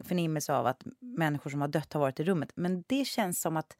[0.00, 2.52] förnimmelser av att människor som har dött har varit i rummet.
[2.54, 3.76] Men det känns som att,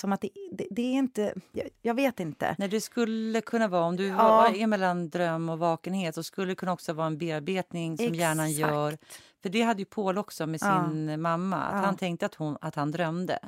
[0.00, 1.34] som att det, det, det är inte...
[1.52, 2.54] Jag, jag vet inte.
[2.58, 4.16] Nej, det skulle kunna vara, om du Ja.
[4.16, 8.14] var, är mellan dröm och vakenhet, så skulle det kunna också vara en bearbetning som
[8.14, 8.70] hjärnan Exakt.
[8.72, 8.98] gör.
[9.42, 10.88] För det hade ju Paul också med Ja.
[10.90, 11.86] sin mamma, att Ja.
[11.86, 13.38] han tänkte att, hon, att han drömde.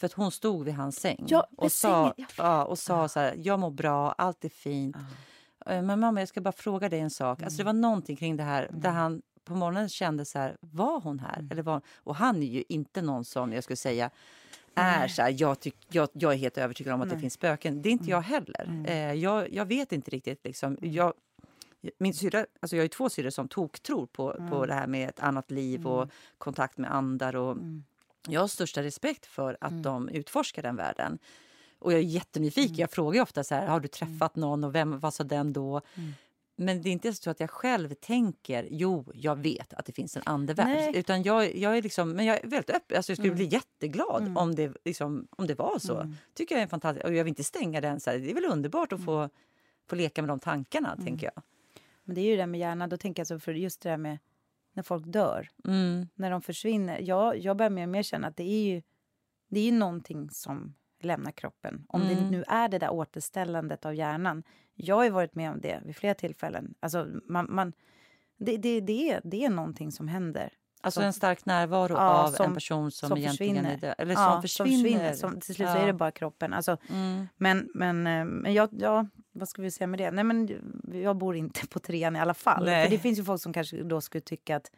[0.00, 3.34] För att hon stod vid hans säng Ja, och sa, ja, och sa så här,
[3.38, 4.96] jag mår bra, allt är fint.
[5.66, 7.42] Eh, Men mamma, jag ska bara fråga dig en sak.
[7.42, 11.00] Alltså, det var någonting kring det här där han på morgonen kände så här, var
[11.00, 11.48] hon här?
[11.50, 14.10] Eller var, och han är ju inte någon som jag skulle säga
[14.74, 17.82] är så här, jag, tyck, jag, jag är helt övertygad om att det finns spöken.
[17.82, 18.84] Det är inte jag heller.
[18.86, 20.44] Eh, jag, jag vet inte riktigt.
[20.44, 20.78] Liksom.
[20.80, 21.12] Jag,
[21.98, 25.20] min syrra, alltså jag har två syrror som toktror på, på det här med ett
[25.20, 27.36] annat liv och kontakt med andar.
[27.36, 27.56] Och
[28.28, 31.18] Jag har största respekt för att de utforskar den världen.
[31.78, 32.76] Och jag är jättenyfiken.
[32.76, 35.80] Jag frågar ofta så här, har du träffat någon och vem, vad sa den då?
[36.58, 40.16] Men det är inte så att jag själv tänker, jo, jag vet att det finns
[40.16, 40.96] en andevärld.
[40.96, 42.96] Utan jag, jag är liksom, men jag är väldigt öppen.
[42.96, 46.12] Alltså jag skulle bli jätteglad om, det, liksom, om det var så.
[46.34, 47.04] Tycker jag är fantastiskt.
[47.06, 48.00] Och jag vill inte stänga den.
[48.00, 48.18] Så här.
[48.18, 49.28] Det är väl underbart att få,
[49.88, 51.42] få leka med de tankarna, tänker jag.
[52.06, 52.88] Men det är ju det där med hjärnan.
[52.88, 54.18] Då tänker jag så för just det där med
[54.72, 55.48] när folk dör.
[56.14, 56.98] När de försvinner.
[57.02, 58.82] Jag, jag börjar mer och mer känna att det är ju,
[59.48, 61.84] det är ju någonting som lämnar kroppen.
[61.88, 64.42] Om det nu är det där återställandet av hjärnan.
[64.74, 66.74] Jag har ju varit med om det vid flera tillfällen.
[66.80, 67.72] Alltså man, man,
[68.38, 70.52] det, det, det, är, det är någonting som händer.
[70.80, 73.74] Alltså Som- en stark närvaro Ja, av som- en person som, som egentligen försvinner.
[73.74, 73.94] är död.
[73.98, 75.12] Eller Ja, som försvinner.
[75.12, 75.78] Som, till slut så Ja.
[75.82, 76.52] är det bara kroppen.
[76.52, 76.76] Alltså,
[77.36, 79.06] Men, men, eh, men jag, ja,
[79.38, 80.10] vad ska vi säga med det?
[80.10, 80.48] Nej, men
[80.92, 82.64] jag bor inte på trean i alla fall.
[82.64, 82.84] Nej.
[82.84, 84.70] För det finns ju folk som kanske då skulle tycka att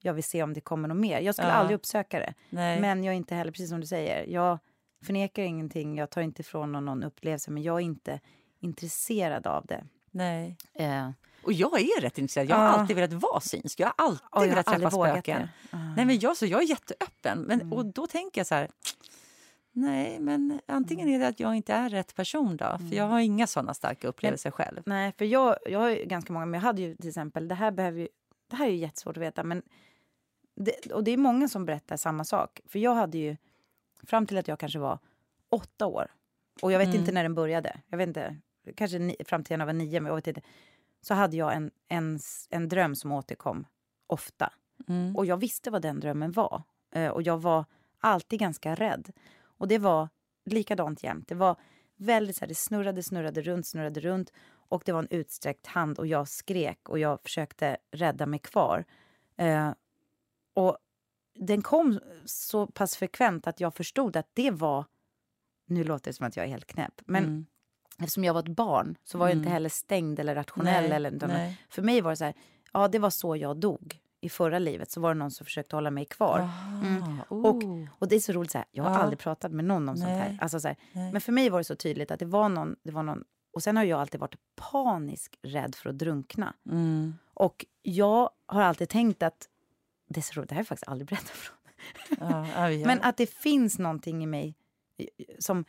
[0.00, 1.20] jag vill se om det kommer något mer.
[1.20, 1.54] Jag skulle Ja.
[1.54, 2.34] aldrig uppsöka det.
[2.50, 2.80] Nej.
[2.80, 4.58] Men jag är inte heller, precis som du säger, jag
[5.04, 5.96] förnekar ingenting.
[5.96, 8.20] Jag tar inte ifrån någon, någon upplevelse, men jag är inte
[8.60, 9.84] intresserad av det.
[10.10, 10.56] Nej.
[10.74, 11.10] Eh,
[11.42, 12.48] Och jag är rätt intresserad.
[12.48, 12.70] Jag har Ja.
[12.70, 13.80] alltid velat vara synsk.
[13.80, 15.48] Jag har alltid Ja, jag velat träffa spöken.
[15.70, 15.76] Ah.
[15.96, 17.38] Nej, men jag, så jag är jätteöppen.
[17.42, 17.72] Men, Mm.
[17.72, 18.68] Och då tänker jag så här...
[19.76, 22.64] Nej, men antingen är det att jag inte är rätt person då.
[22.64, 22.88] Mm.
[22.88, 24.82] För jag har inga såna starka upplevelser själv.
[24.86, 27.54] Nej, för jag, jag har ju ganska många, men jag hade ju till exempel, det
[27.54, 28.08] här behöver ju,
[28.50, 29.62] det här är ju jättesvårt att veta, men
[30.56, 32.60] det, och det är många som berättar samma sak.
[32.66, 33.36] För jag hade ju,
[34.02, 34.98] fram till att jag kanske var
[35.48, 36.10] åtta år,
[36.62, 37.00] och jag vet Mm.
[37.00, 38.36] inte när den började, jag vet inte,
[38.76, 40.42] kanske ni, fram till när jag var nio, men jag vet inte,
[41.00, 42.18] så hade jag en, en,
[42.50, 43.66] en dröm som återkom
[44.06, 44.52] ofta.
[44.88, 45.16] Mm.
[45.16, 46.62] Och jag visste vad den drömmen var.
[46.94, 47.64] Eh, och jag var
[48.00, 49.12] alltid ganska rädd.
[49.58, 50.08] Och det var
[50.44, 51.28] likadant jämt.
[51.28, 51.56] Det var
[51.96, 54.32] väldigt så här, det snurrade, snurrade runt, snurrade runt.
[54.52, 58.84] Och det var en utsträckt hand och jag skrek och jag försökte rädda mig kvar.
[59.36, 59.70] Eh,
[60.54, 60.78] och
[61.34, 64.84] den kom så pass frekvent att jag förstod att det var...
[65.66, 67.00] Nu låter det som att jag är helt knäpp.
[67.04, 67.46] Men Mm.
[67.98, 69.52] eftersom jag var ett barn så var jag inte Mm.
[69.52, 70.82] heller stängd eller rationell.
[70.88, 71.60] Nej, eller, utan nej.
[71.68, 72.34] För mig var det så här,
[72.72, 74.00] ja det var så jag dog.
[74.24, 76.40] I förra livet så var det någon som försökte hålla mig kvar.
[76.40, 77.86] Ah, Och, oh.
[77.98, 78.96] och det är så roligt, så här, jag har Ja.
[78.98, 80.28] aldrig pratat med någon om sånt här.
[80.28, 80.38] Nej.
[80.40, 80.76] Alltså, så här.
[80.92, 81.12] Nej.
[81.12, 83.24] Men för mig var det så tydligt att det var någon, det var någon...
[83.54, 86.54] Och sen har jag alltid varit paniskt rädd för att drunkna.
[86.70, 87.14] Mm.
[87.34, 89.48] Och jag har alltid tänkt att...
[90.08, 91.54] Det är så roligt, det här har jag faktiskt aldrig berättat för.
[92.20, 92.86] Ja, ja.
[92.86, 94.54] Men att det finns någonting i mig
[95.38, 95.64] som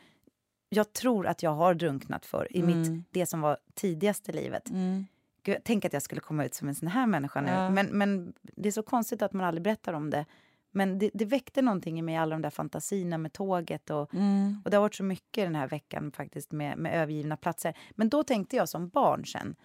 [0.70, 2.80] jag tror att jag har drunknat för i Mm.
[2.82, 4.70] mitt, det som var tidigaste livet.
[4.70, 5.06] Mm.
[5.46, 7.50] Gud, tänk att jag skulle komma ut som en sån här människa nu.
[7.52, 7.70] Ja.
[7.70, 10.26] Men, men det är så konstigt att man aldrig berättar om det.
[10.72, 13.90] Men det, det väckte någonting i mig, alla de där fantasierna med tåget.
[13.90, 14.62] Och, Mm.
[14.66, 17.78] och det har varit så mycket den här veckan faktiskt med, med övergivna platser.
[17.92, 19.56] Men då tänkte jag som barn sen,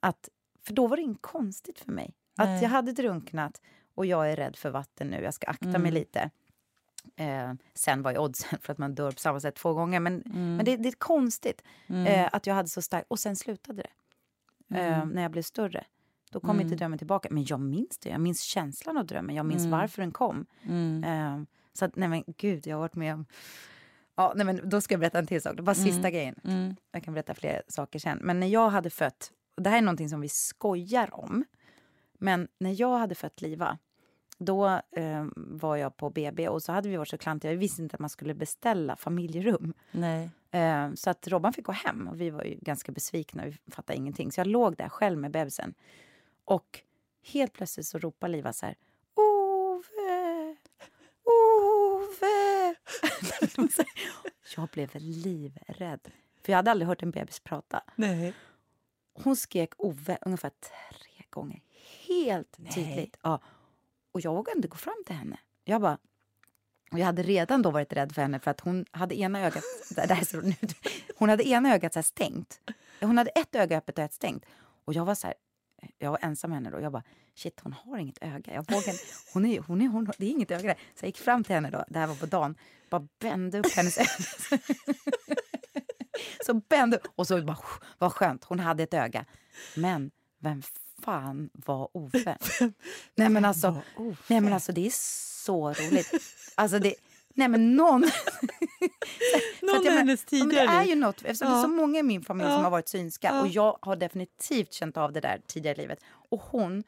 [0.00, 0.28] att,
[0.66, 2.14] för då var det inget konstigt för mig.
[2.36, 2.62] Att Nej.
[2.62, 3.60] jag hade drunknat
[3.94, 5.94] och jag är rädd för vatten nu, jag ska akta mig Mm.
[5.94, 6.30] lite.
[7.16, 10.00] Eh, sen var ju oddsen för att man dör på samma sätt två gånger.
[10.00, 10.56] Men, Mm.
[10.56, 12.06] men det, det är konstigt Mm.
[12.06, 13.06] eh, att jag hade så starkt...
[13.10, 13.88] Och sen slutade det.
[14.80, 15.08] Mm.
[15.08, 15.84] när jag blev större.
[16.30, 16.62] Då kom Mm.
[16.62, 17.28] inte drömmen tillbaka.
[17.30, 18.08] Men jag minns det.
[18.08, 19.36] Jag minns känslan av drömmen.
[19.36, 19.70] Jag minns Mm.
[19.78, 20.46] varför den kom.
[20.62, 21.04] Mm.
[21.04, 23.26] Eh, så att, nej men gud, jag har varit med om...
[24.16, 25.56] Ja, nej men då ska jag berätta en till sak.
[25.56, 26.12] Det var sista Mm.
[26.12, 26.34] grejen.
[26.44, 26.76] Mm.
[26.92, 28.18] Jag kan berätta fler saker sen.
[28.22, 29.32] Men när jag hade fött...
[29.56, 31.44] Det här är någonting som vi skojar om.
[32.18, 33.78] Men när jag hade fött Liva,
[34.38, 34.66] då
[34.96, 37.50] eh, var jag på BB och så hade vi varit så klantiga.
[37.50, 39.74] Vi visste inte att man skulle beställa familjerum.
[39.92, 40.30] Nej.
[40.54, 43.44] Eh, så att Robban fick gå hem och vi var ju ganska besvikna.
[43.44, 44.32] Vi fattade ingenting.
[44.32, 45.74] Så jag låg där själv med bebisen.
[46.44, 46.80] Och
[47.22, 48.76] helt plötsligt så ropar Liva så här.
[49.14, 50.56] Ove!
[51.24, 52.74] Ove!
[54.56, 56.10] jag blev livrädd.
[56.42, 57.82] För jag hade aldrig hört en bebis prata.
[57.96, 58.34] Nej.
[59.12, 61.62] Hon skrek Ove ungefär tre gånger.
[62.06, 62.72] Helt Nej.
[62.72, 63.16] tydligt.
[63.22, 63.40] Ja.
[64.12, 65.38] Och jag vågade inte gå fram till henne.
[65.64, 65.98] Jag bara...
[66.94, 69.64] Och jag hade redan då varit rädd för henne för att hon hade ena ögat...
[69.96, 70.54] det här är så, nu-
[71.16, 72.60] hon hade ena ögat så stängt.
[73.00, 74.44] Hon hade ett öga öppet och ett stängt.
[74.84, 75.34] Och jag var så här...
[75.98, 76.80] Jag var ensam med henne då.
[76.80, 77.02] Jag bara,
[77.34, 78.54] shit hon har inget öga.
[78.54, 78.94] Jag vågar,
[79.34, 80.74] hon är, hon är, hon, det är inget öga där.
[80.74, 82.54] Så jag gick fram till henne då, det här var på dagen.
[82.90, 84.08] Bara bände upp hennes öga.
[86.46, 87.58] Så bände Och så bara,
[87.98, 89.24] vad skönt, hon hade ett öga.
[89.76, 90.62] Men vem
[91.02, 92.38] fan var Ove?
[93.14, 93.82] nej men alltså,
[94.26, 96.12] nej men alltså det är så roligt.
[96.54, 96.94] Alltså det,
[97.34, 98.00] nej men någon...
[99.62, 101.76] Någon jag hennes ja, tidigare Det är ju något, eftersom det är så Ja.
[101.76, 102.62] många i min familj som Ja.
[102.62, 103.40] har varit synska Ja.
[103.40, 105.98] och jag har definitivt känt av det där tidigare i livet.
[106.30, 106.84] Och hon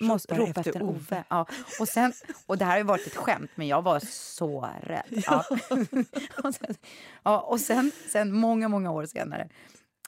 [0.00, 0.92] måste ropa efter Ove.
[1.10, 1.24] Ove.
[1.28, 1.46] Ja.
[1.80, 2.12] Och, sen,
[2.46, 5.22] och det här har ju varit ett skämt, men jag var så rädd.
[5.26, 5.44] Ja.
[6.44, 6.74] och sen,
[7.22, 9.48] ja, och sen, sen många, många år senare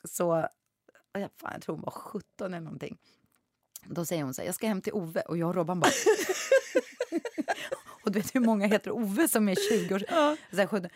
[0.05, 0.49] så...
[1.13, 2.99] ja, Fan, jag tror hon var 17 eller någonting.
[3.85, 5.21] Då säger hon så här, jag ska hem till Ove.
[5.21, 5.91] Och jag och Robban bara...
[8.05, 10.05] och du vet hur många heter Ove som är 20 år?
[10.09, 10.37] Ja.
[10.51, 10.91] Så här, 17.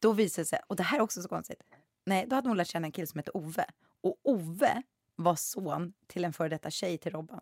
[0.00, 1.62] Då visade det sig, och det här är också så konstigt.
[2.06, 3.64] Nej, då hade hon lärt känna en kille som heter Ove.
[4.02, 4.82] Och Ove
[5.16, 7.40] var son till en före detta tjej till Robban.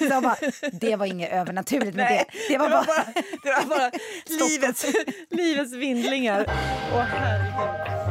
[0.00, 0.36] Jag bara,
[0.72, 2.24] det var inget övernaturligt med det.
[2.48, 3.04] Det var bara...
[3.42, 3.90] det var bara
[4.48, 4.86] livets,
[5.30, 6.44] livets vindlingar.
[6.92, 8.05] Åh, herregud.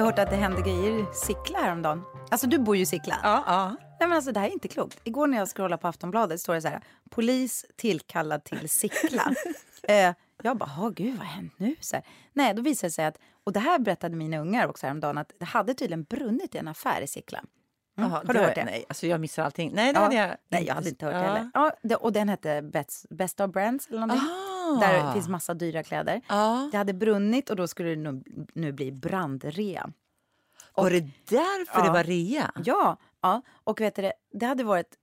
[0.00, 2.02] Har hört att det hände grejer i Sickla häromdagen.
[2.30, 3.16] Alltså du bor ju i Sickla.
[3.22, 3.68] Ja, ja.
[4.00, 5.00] Nej men alltså det här är inte klokt.
[5.04, 6.80] Igår när jag scrollade på Aftonbladet står det så här,
[7.10, 9.34] polis tillkallad till Sickla.
[9.82, 11.76] eh, jag bara, åh gud vad har hänt nu?
[11.80, 12.04] Så här.
[12.32, 15.32] Nej, då visade det sig att, och det här berättade mina ungar också häromdagen, att
[15.38, 17.38] det hade tydligen brunnit i en affär i Sickla.
[17.98, 18.10] Mm.
[18.10, 18.64] Jaha, har du hört det?
[18.64, 19.70] Nej, alltså jag missar allting.
[19.74, 20.04] Nej, det Ja.
[20.04, 21.26] hade jag Nej, jag hade inte hört det Ja.
[21.26, 21.50] heller.
[21.54, 24.28] Ja, det, och den hette Best, Best of Brands eller någonting.
[24.28, 24.49] Ah.
[24.78, 26.20] Där det finns massa dyra kläder.
[26.28, 26.68] Ja.
[26.72, 28.22] Det hade brunnit och då skulle det nu,
[28.54, 29.90] nu bli brandrea.
[30.74, 31.92] Var det därför det Ja.
[31.92, 32.52] var rea?
[32.64, 33.42] Ja, ja.
[33.64, 34.94] och vet du, det, det hade varit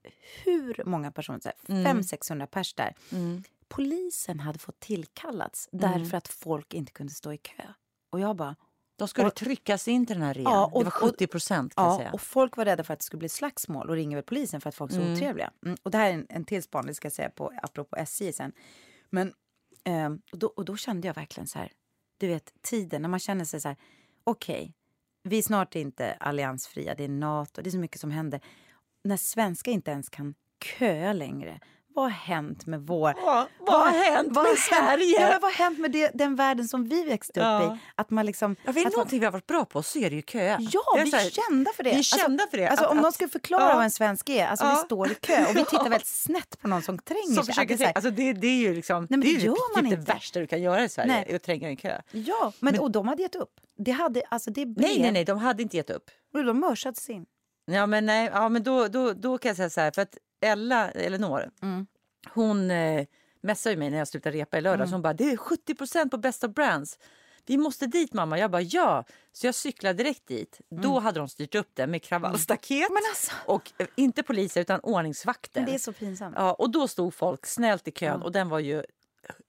[0.45, 1.97] hur många personer, Mm.
[1.97, 2.93] 500-600 pers där.
[3.11, 3.43] Mm.
[3.68, 5.91] Polisen hade fått tillkallats Mm.
[5.91, 7.63] därför att folk inte kunde stå i kö.
[8.09, 8.55] Och jag bara,
[8.99, 10.51] De skulle Och- tryckas in till den här rean.
[10.53, 12.11] Ja, och- det var 70 procent kan jag ja, säga.
[12.11, 14.70] och folk var rädda för att det skulle bli slagsmål och ringer väl polisen för
[14.70, 15.13] att folk är så Mm.
[15.13, 15.51] otrevliga.
[15.65, 18.34] Mm, och det här är en, en till spaning ska jag säga på, apropå SJ
[18.34, 18.51] sen.
[19.09, 19.34] Men,
[19.88, 21.72] ehm, och, då, och då kände jag verkligen så här,
[22.18, 23.78] du vet tiden när man känner sig så här,
[24.24, 24.74] okej,
[25.24, 28.42] vi är snart inte alliansfria, det är Nato, det är så mycket som händer.
[29.04, 31.60] När svenskar inte ens kan köa längre,
[31.98, 33.14] vad har hänt med vår...
[33.26, 35.22] Ja, vad har hänt med Sverige?
[35.22, 37.76] Ja, men vad har hänt med det, den världen som vi växte upp Ja.
[37.76, 37.78] i?
[37.95, 38.56] Att man liksom...
[38.64, 40.58] Ja, är det att man, vi har varit bra på så är det ju köa.
[40.60, 41.89] Ja, är vi så här- är kända för det.
[41.89, 42.68] Vi är Alltså- för det.
[42.68, 45.16] Alltså, Att- om någon att- skulle förklara vad en svensk är, alltså vi står i
[45.16, 47.54] kö och vi tittar väldigt snett på någon som tränger som sig.
[47.54, 49.89] Försöker det är här, alltså det, det är ju liksom, men det är ju typ
[49.89, 51.26] det värsta du kan göra i Sverige, Nej.
[51.30, 52.02] är att tränga i en kö.
[52.12, 53.54] ja, men, och de hade gett upp.
[53.78, 56.04] Det hade, alltså det blev, Nej, nej, nej, de hade inte gett upp.
[56.34, 57.26] Och de mörsades in.
[57.72, 60.18] Ja, men, nej, ja, men då, då, då kan jag säga så här, för att
[60.42, 61.88] Ella, Elinor, Mm.
[62.34, 63.06] hon eh,
[63.42, 64.88] messade mig när jag slutade repa i lördags.
[64.88, 64.94] Mm.
[64.94, 67.00] Hon bara, det är 70% på Best of Brands.
[67.46, 68.40] Vi måste dit mamma.
[68.40, 69.04] Jag bara, ja.
[69.32, 70.62] Så jag cyklade direkt dit.
[70.70, 72.90] Då hade de styrt upp det med kravallstaket.
[72.90, 73.02] Mm.
[73.12, 75.62] Alltså, Och eh, inte poliser utan ordningsvakter.
[75.66, 76.36] det är så pinsamt.
[76.38, 78.84] Ja, och då stod folk snällt i kön och den var ju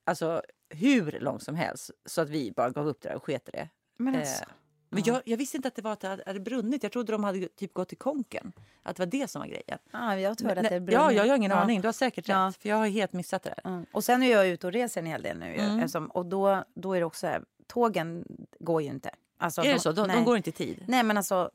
[0.04, 1.90] alltså, hur lång som helst.
[2.06, 3.68] Så att vi bara gav upp det där och sket det.
[3.96, 4.44] Men Eh, alltså,
[4.90, 6.82] men jag, jag visste inte att det var att det hade- brunnit.
[6.82, 8.52] Jag trodde de hade typ gått i konken.
[8.82, 9.78] Att det var det som var grejen.
[9.90, 10.92] ja, jag hört att det brinner.
[10.92, 11.56] ja, jag har ingen Ja.
[11.56, 11.80] aning.
[11.80, 12.34] Du har säkert rätt.
[12.36, 12.52] Ja.
[12.60, 13.70] För jag har helt missat det där.
[13.70, 13.86] Mm.
[13.92, 15.54] Och sen är jag ute och reser en hel del nu.
[15.54, 15.78] Mm.
[15.78, 18.24] eftersom- och då, då är det också så här, tågen
[18.60, 19.10] går ju inte.
[19.38, 19.92] Alltså, är det så?
[19.92, 20.84] De, de går inte i tid?
[20.88, 21.50] Nej men alltså,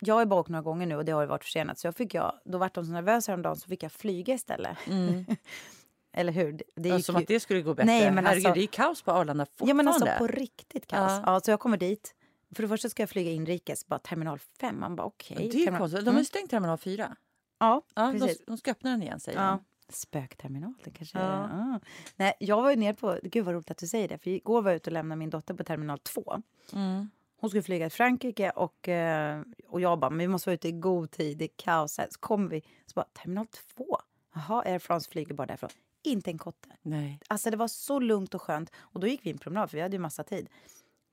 [0.00, 1.78] jag bara åkt några gånger nu och det har varit försenat.
[1.78, 4.76] Så jag fick jag, då vart de så nervösa häromdagen så fick jag flyga istället.
[6.14, 6.52] Eller hur?
[6.52, 7.86] Det, det Ja, gick som ju- att det skulle gå bättre.
[7.86, 9.70] Nej, men Herregud, alltså- det är kaos på Arlanda fortfarande.
[9.70, 11.10] Ja men alltså på riktigt kaos.
[11.10, 11.22] Ja.
[11.26, 11.40] Ja.
[11.40, 12.14] så jag kommer dit.
[12.54, 14.80] För det första ska jag flyga inrikes, bara terminal 5.
[14.80, 15.36] Man bara okej.
[15.36, 16.00] det är ju terminal- konstigt.
[16.00, 16.18] De har Mm.
[16.20, 17.16] ju stängt terminal 4.
[17.58, 18.42] Ja, Ja, de, precis.
[18.46, 19.48] de ska öppna den igen säger Ja.
[19.50, 19.64] de.
[19.92, 21.24] Spökterminal, det kanske Ja.
[21.24, 21.80] Ah.
[22.16, 24.62] Nej, jag var ju nere på, gud vad roligt att du säger det, för igår
[24.62, 26.42] var jag ute och lämnade min dotter på terminal 2.
[26.72, 27.10] Mm.
[27.36, 30.68] Hon skulle flyga till Frankrike och, eh, och jag bara, men vi måste vara ute
[30.68, 31.94] i god tid, det är kaos.
[31.94, 33.98] Så kommer vi, så bara, terminal 2?
[34.34, 35.70] Jaha, Air France flyger bara därifrån.
[36.02, 36.68] Inte en kotte.
[36.82, 37.20] Nej.
[37.28, 38.70] Alltså det var så lugnt och skönt.
[38.78, 40.48] Och då gick vi en promenad, för vi hade ju massa tid.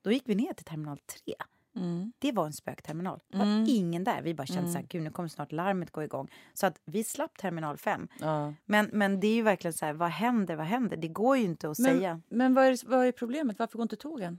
[0.02, 1.34] Då gick vi ner till terminal 3.
[1.76, 2.12] Mm.
[2.18, 3.20] Det var en spökterminal.
[3.28, 4.22] Det var ingen där.
[4.22, 6.30] Vi bara kände så här, gud nu kommer snart larmet gå igång.
[6.54, 8.08] Så att vi slapp terminal 5.
[8.20, 8.54] Ja.
[8.64, 10.96] Men, men det är ju verkligen så här, vad händer, vad händer?
[10.96, 12.20] Det går ju inte att säga.
[12.28, 13.58] Men, men vad, är, vad är problemet?
[13.58, 14.38] Varför går inte tågen?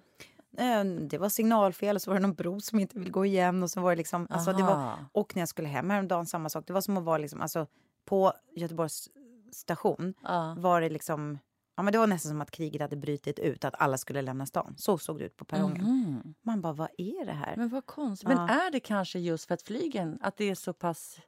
[0.58, 3.64] Eh, Det var signalfel och så var det någon bro som inte vill gå igen.
[3.64, 6.50] Och, så var det liksom, alltså det var, och när jag skulle hem häromdagen, samma
[6.50, 6.68] sak.
[6.68, 7.68] Det var som att vara liksom, alltså,
[8.06, 9.10] på Göteborgs
[9.52, 10.56] station Ja.
[10.58, 11.40] var det liksom...
[11.82, 14.46] Ja, men det var nästan som att kriget hade brutit ut, att alla skulle lämna
[14.46, 14.76] stan.
[14.78, 15.84] Så såg det ut på perrongen.
[15.84, 16.34] Mhm.
[16.42, 17.56] Man bara, vad är det här?
[17.58, 18.30] Men vad konstigt.
[18.30, 18.36] Ja.
[18.36, 21.20] Men är det kanske just för att flygen, att det är så pass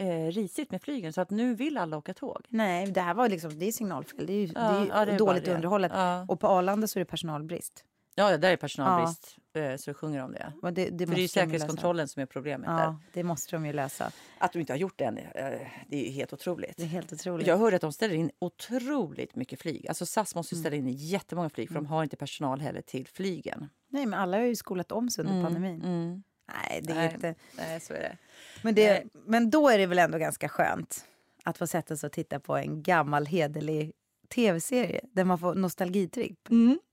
[0.00, 2.46] eh, risigt med flygen så att nu vill alla åka tåg?
[2.48, 4.26] Nej, det här var liksom, det är signalfel.
[4.26, 5.92] Det är ju, Ja, det är ja, det är dåligt underhållet.
[6.28, 7.84] Och på Arlanda så är det personalbrist.
[8.14, 10.52] Ja, ja, där är personalbrist eh, så sjunger om det.
[10.62, 12.82] Och det, det För det är ju säkerhetskontrollen som är problemet där.
[12.84, 14.12] Ja, det måste de ju lösa.
[14.38, 16.76] Att de inte har gjort det än, eh, det är helt otroligt.
[16.76, 17.46] Det är helt otroligt.
[17.46, 19.88] Jag hörde att de ställer in otroligt mycket flyg.
[19.88, 20.62] Alltså SAS måste ju Mm.
[20.62, 23.68] ställa in jättemånga flyg för de har inte personal heller till flygen.
[23.88, 25.82] Nej, men alla har ju skolat om sig under pandemin.
[25.82, 26.22] Mm.
[26.52, 27.14] Nej, det är Nej.
[27.14, 27.34] inte...
[27.56, 28.16] Nej, så är det.
[28.62, 29.06] Men, det, Nej.
[29.26, 31.04] men då är det väl ändå ganska skönt
[31.44, 33.92] att få sätta sig och titta på en gammal hederlig
[34.34, 36.38] tv-serie där man får nostalgitripp.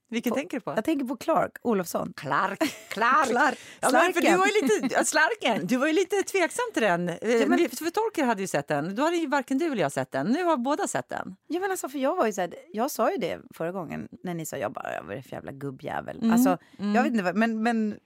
[0.10, 0.72] Vilken På- tänker du på?
[0.76, 2.14] Jag tänker på Clark Olofsson.
[2.16, 3.28] Clark, Clark.
[3.30, 3.58] Clark.
[3.82, 5.68] Ja, men för du var ju lite, ja, slarken.
[5.68, 7.08] Du var ju lite tveksam till den.
[7.08, 8.96] Ja, men- För Torker hade ju sett den.
[8.96, 10.28] Då hade ju varken du eller jag sett den.
[10.28, 11.36] Nu har båda sett den.
[11.48, 14.08] Ja, men alltså, för jag, var ju så här, jag sa ju det förra gången
[14.24, 16.18] när ni sa jag bara, vad är det för jävla gubbjävel.
[16.18, 16.58] Mm, Alltså,
[16.96, 18.00] Jag vet inte, men, men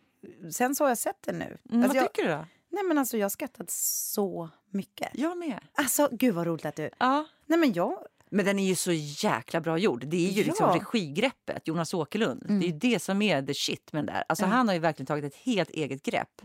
[0.51, 1.57] sen så har jag sett det nu.
[1.69, 2.45] Mm, alltså, vad jag, tycker du då?
[2.71, 5.09] nej, men alltså, jag har skrattat så mycket.
[5.13, 5.59] Jag med.
[5.73, 6.89] Alltså, gud vad roligt att du...
[6.99, 7.25] Ja.
[7.45, 7.97] Nej, men jag...
[8.33, 10.05] Men den är ju så jäkla bra gjord.
[10.07, 10.75] Det är ju liksom Ja.
[10.93, 12.43] regigreppet, Jonas Åkerlund.
[12.47, 14.23] Det är ju det som är the shit med den där.
[14.29, 16.41] Alltså Han har ju verkligen tagit ett helt eget grepp.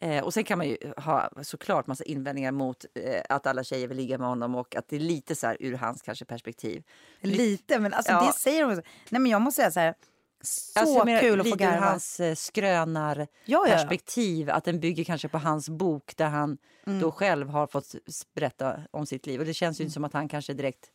[0.00, 3.88] Eh, och sen kan man ju ha såklart massa invändningar mot eh, att alla tjejer
[3.88, 6.82] vill ligga med honom och att det är lite så här ur hans kanske perspektiv.
[7.20, 8.26] Lite, men alltså, Ja.
[8.26, 8.74] det säger de.
[9.10, 9.94] Nej, men jag måste säga så här.
[10.42, 11.86] Så Alltså, menar, kul att få garva.
[11.86, 13.74] hans eh, skrönar Ja, ja.
[13.74, 14.50] perspektiv.
[14.50, 17.00] Att den bygger kanske på hans bok där han Mm.
[17.00, 17.94] då själv har fått
[18.34, 19.40] berätta om sitt liv.
[19.40, 19.86] Och det känns ju Mm.
[19.86, 20.90] inte som att han kanske direkt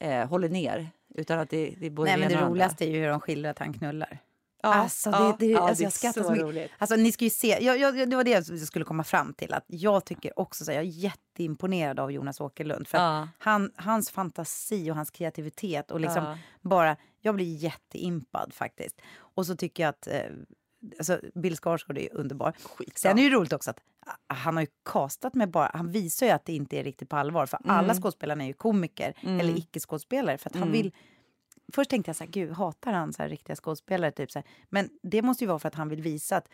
[0.00, 0.90] eh, håller ner.
[1.14, 3.58] Utan att det, det både Nej, men det roligaste är ju hur de skildrar att
[3.58, 4.18] han knullar.
[4.62, 6.46] Ja, alltså, det, ja, det, ja, alltså, det jag skrattar så, mycket.
[6.46, 6.70] roligt.
[6.78, 9.54] Alltså, ni ska ju se, jag, jag, det var det jag skulle komma fram till.
[9.54, 12.88] Att jag tycker också så här, jag är jätteimponerad av Jonas Åkerlund.
[12.88, 13.28] För Ja.
[13.38, 19.00] han, hans fantasi och hans kreativitet och liksom bara, jag blir jätteimpad faktiskt.
[19.16, 20.22] Och så tycker jag att eh,
[20.98, 22.52] alltså, Bill Skarsgård är underbar.
[22.94, 25.90] Sen är det ju roligt också att ah, han har ju castat med bara, han
[25.92, 27.46] visar ju att det inte är riktigt på allvar.
[27.46, 27.76] För Mm.
[27.76, 30.38] alla skådespelarna är ju komiker eller icke-skådespelare.
[30.38, 30.68] För att Mm.
[30.68, 30.92] han vill
[31.72, 34.12] Först tänkte jag så här, gud, hatar han så här riktiga skådespelare?
[34.12, 34.46] Typ så här.
[34.68, 36.48] Men det måste ju vara för att han vill visa att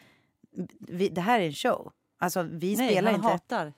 [0.80, 1.92] vi, det här är en show.
[2.18, 3.28] Alltså, vi Nej, spelar han inte...
[3.32, 3.72] hatar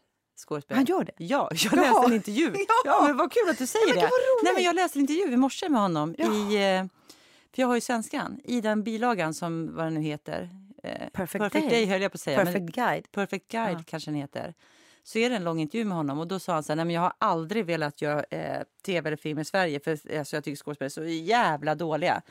[0.47, 0.77] skådespel.
[0.77, 1.13] Han gör det?
[1.17, 1.81] Ja, jag Ja.
[1.83, 2.53] läste en intervju.
[2.55, 2.65] Ja.
[2.85, 3.05] Ja.
[3.07, 4.01] men vad kul att du säger men det.
[4.07, 4.45] roligt.
[4.45, 6.15] Nej, men jag läste en intervju i morse med honom.
[6.19, 6.35] Ja.
[6.35, 6.85] I, eh,
[7.55, 8.41] för jag har ju svenskan.
[8.45, 10.51] I den bilagan som, vad den nu heter.
[10.83, 11.87] Eh, Perfect Perfect Day.
[11.87, 12.37] Day jag på att säga.
[12.45, 13.13] men- Perfect guide.
[13.13, 14.55] Perfect Guide kanske den heter.
[15.03, 16.85] Så är det en lång intervju med honom och då sa han så här, nej
[16.85, 20.45] men jag har aldrig velat göra eh, tv eller film i Sverige för alltså, jag
[20.45, 22.23] tycker skådespelare är så jävla dåliga.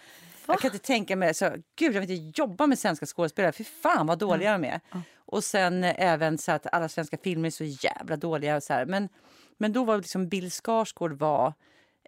[0.48, 3.64] Jag kan inte tänka mig, så, gud jag vill inte jobba med svenska skådespelare, för
[3.64, 4.80] fan vad dåliga de är.
[5.16, 8.56] Och sen eh, även så att alla svenska filmer är så jävla dåliga.
[8.56, 8.86] Och så här.
[8.86, 9.10] Men,
[9.58, 11.54] men då var liksom Bill Skarsgård var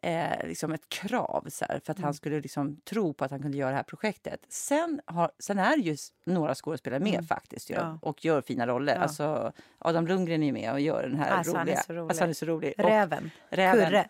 [0.01, 3.41] eh, liksom ett krav så här, för att han skulle liksom tro på att han
[3.41, 4.45] kunde göra det här projektet.
[4.49, 7.99] Sen, har, sen är ju några skådespelare med faktiskt ju, Ja.
[8.01, 8.95] och gör fina roller.
[8.95, 9.01] Ja.
[9.01, 11.81] Alltså, Adam Lundgren är med och gör den här Alltså, han är roliga.
[11.83, 12.09] så rolig.
[12.09, 12.73] Alltså, han är så rolig.
[12.77, 13.31] Och, Räven.
[13.49, 13.85] Räven.
[13.85, 14.09] Kurre.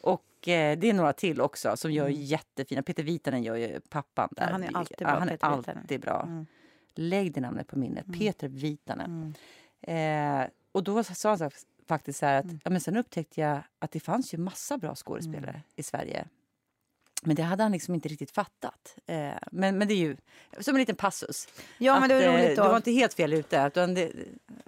[0.00, 2.82] och eh, det är några till också som gör jättefina.
[2.82, 4.42] Peter Vitanen gör ju pappan där.
[4.46, 6.22] Ja, han är alltid bra, han är alltid bra.
[6.22, 6.46] Mm.
[6.94, 8.06] Lägg det namnet på minnet.
[8.18, 9.34] Peter Vitanen.
[9.86, 10.42] Mm.
[10.42, 11.52] Eh, och då sa han så här,
[11.88, 15.50] faktiskt så att ja, men sen upptäckte jag att det fanns ju massa bra skådespelare
[15.50, 15.62] Mm.
[15.76, 16.26] i Sverige.
[17.26, 18.96] Men det hade han liksom inte riktigt fattat.
[19.06, 20.16] Eh, men, men det är ju
[20.60, 21.48] som en liten passus.
[21.78, 23.64] Ja, men det var Att, eh, roligt Du var inte helt fel ute.
[23.66, 24.12] Utan det,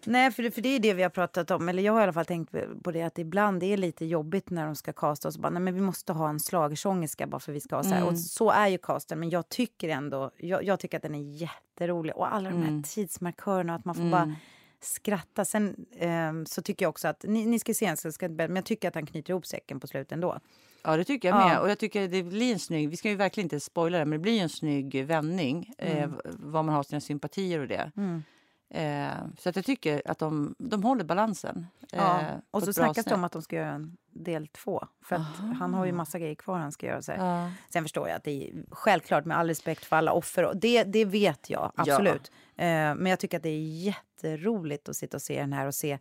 [0.05, 1.69] Nej, för det, för det är det vi har pratat om.
[1.69, 4.51] Eller jag har i alla fall tänkt på det att ibland är det lite jobbigt
[4.51, 5.39] när de ska casta oss.
[5.39, 7.97] Bara, nej, men vi måste ha en schlagersångerska bara för vi ska ha så här.
[7.97, 8.09] Mm.
[8.09, 9.21] Och så är ju casten.
[9.21, 12.17] Men jag tycker ändå, jag, jag tycker att den är jätterolig.
[12.17, 12.83] Och alla de här Mm.
[12.83, 14.11] tidsmarkörerna, att man får Mm.
[14.13, 14.35] bara
[14.81, 15.45] skratta.
[15.45, 18.65] Sen ehm, så tycker jag också att, ni, ni ska se ska berätta, men jag
[18.65, 20.39] tycker att han knyter ihop säcken på slutet ändå.
[20.85, 21.49] ja, det tycker jag Ja.
[21.49, 21.59] med.
[21.61, 24.19] Och jag tycker det blir en snygg, vi ska ju verkligen inte spoila det, men
[24.19, 25.73] det blir en snygg vändning.
[25.79, 26.17] Eh, Mm.
[26.25, 27.91] vad man har sina sympatier och det.
[27.97, 28.23] Mm.
[28.71, 31.67] Eh, så att jag tycker att de, de håller balansen.
[31.93, 32.21] Eh, Ja.
[32.51, 34.87] på Och så snackas det om att de ska göra en del två.
[35.05, 37.03] För att han har ju massa grejer kvar han ska göra.
[37.03, 37.13] Så.
[37.13, 37.51] Ja.
[37.71, 40.45] Sen förstår jag att det är självklart med all respekt för alla offer.
[40.45, 42.31] Och det, det vet jag absolut.
[42.57, 45.75] Eh, men jag tycker att det är jätteroligt att sitta och se den här och
[45.75, 45.99] se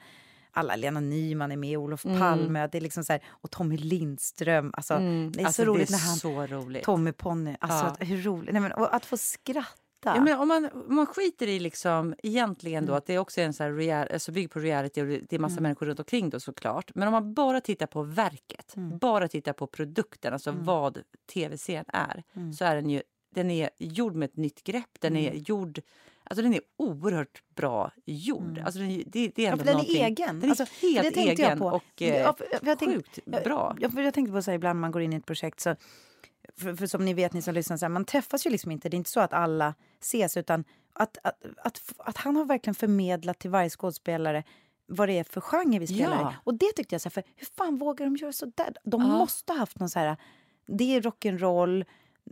[0.51, 3.78] alla, Lena Nyman är med, Olof Palme, att det är liksom så här, och Tommy
[3.78, 4.72] Lindström.
[4.74, 5.32] Alltså, Mm.
[5.32, 6.16] Det är Alltså, så roligt det när är han...
[6.18, 6.84] så roligt.
[6.84, 7.91] Tommy Ponny, alltså Ja.
[7.91, 8.53] att, hur roligt.
[8.53, 9.66] Nej, men, och att få skratta.
[10.03, 12.97] Ja, men om, man, om man skiter i liksom, egentligen då, Mm.
[12.97, 15.39] att det också är en så här real, alltså bygger på reality och det är
[15.39, 16.91] massa människor runt omkring då såklart.
[16.95, 18.97] Men om man bara tittar på verket, Mm.
[18.97, 21.01] bara tittar på produkten, alltså vad
[21.34, 22.53] tv-serien är, Mm.
[22.53, 23.01] så är den ju
[23.36, 24.89] den är gjord med ett nytt grepp.
[24.99, 25.80] Den är gjord
[26.30, 28.62] Alltså den är oerhört bra gjord.
[28.66, 30.40] Alltså den, det, det är Ja, för den är egen.
[30.40, 31.66] Den är Alltså, helt det tänkte jag egen på.
[31.68, 33.76] och eh, Ja, för- för jag tänkte- sjukt bra.
[33.80, 35.60] Ja, för jag tänkte på så här, ibland när man går in i ett projekt
[35.60, 35.76] så
[36.58, 38.90] för, för som ni vet, ni som lyssnar, så här, man träffas ju liksom inte.
[38.90, 40.64] Det är inte så att alla ses, utan
[40.94, 44.44] att, att, att, att han har verkligen förmedlat till varje skådespelare
[44.88, 46.34] vad det är för genre vi spelar Ja.
[46.44, 48.74] Och det tyckte jag, så här, för hur fan vågar de göra så där?
[48.84, 49.08] De Ja.
[49.08, 50.18] måste ha haft någon så här,
[50.68, 51.86] det är rock'n'roll,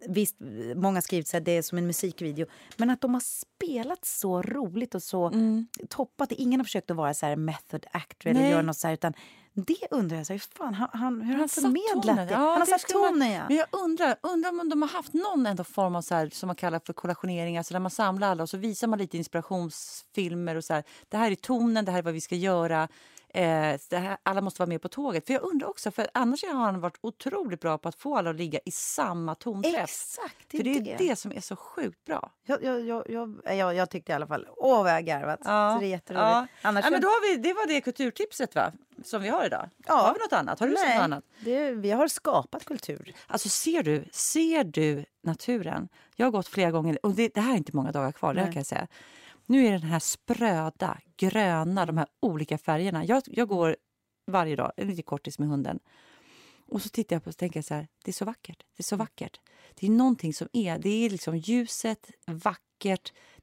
[0.08, 0.36] Visst,
[0.76, 2.46] många skrivit att det är som en musikvideo.
[2.78, 5.68] Men att de har spelat så roligt och så Mm.
[5.90, 6.32] toppat.
[6.32, 8.94] Ingen har försökt att vara så här method actor eller göra något så här.
[8.94, 9.14] Utan
[9.56, 12.28] det undrar jag, så här, fan, han, han, hur har han satt förmedlat tonen.
[12.28, 12.34] det?
[12.34, 13.44] Ja, han har satt tonen, ja.
[13.48, 16.48] Men jag undrar, undrar om de har haft någon ändå form av så här, som
[16.48, 20.56] man kallar för kollationering, alltså där man samlar alla och så visar man lite inspirationsfilmer
[20.56, 22.88] och så här, det här är tonen, det här är vad vi ska göra.
[23.36, 25.28] Eh, det alla måste vara med på tåget.
[25.28, 28.30] För jag undrar också, för annars har han varit otroligt bra på att få alla
[28.30, 29.84] att ligga i samma tonträff.
[29.84, 30.96] Exakt, det För det är det.
[30.98, 32.32] det som är så sjukt bra.
[32.44, 35.40] Jag, jag, jag, jag, jag, jag tyckte i alla fall, åh vad jag har garvat.
[35.44, 36.24] Så det är jätteroligt.
[36.24, 36.48] Ja.
[36.62, 38.72] Annars ja, men då har vi, det var det kulturtipset va?
[39.04, 39.70] som vi har idag.
[39.88, 39.94] Ja.
[39.94, 40.60] Har vi något annat?
[40.60, 41.24] Har du Nej, något annat?
[41.40, 43.14] Det, vi har skapat kultur.
[43.28, 45.90] Alltså ser du, ser du naturen?
[46.16, 48.34] Jag har gått flera gånger och det, det här är inte många dagar kvar.
[48.34, 48.54] Det Nej.
[48.54, 48.88] kan jag säga.
[49.46, 53.06] Nu är den här spröda, gröna, de här olika färgerna.
[53.06, 53.76] Jag, jag går
[54.28, 55.80] varje dag, en liten kortis med hunden.
[56.68, 58.64] Och så tittar jag på och tänker så här, det är så vackert.
[58.78, 59.40] Det är så vackert.
[59.76, 62.64] Det är någonting som är, det är liksom ljuset, vackert,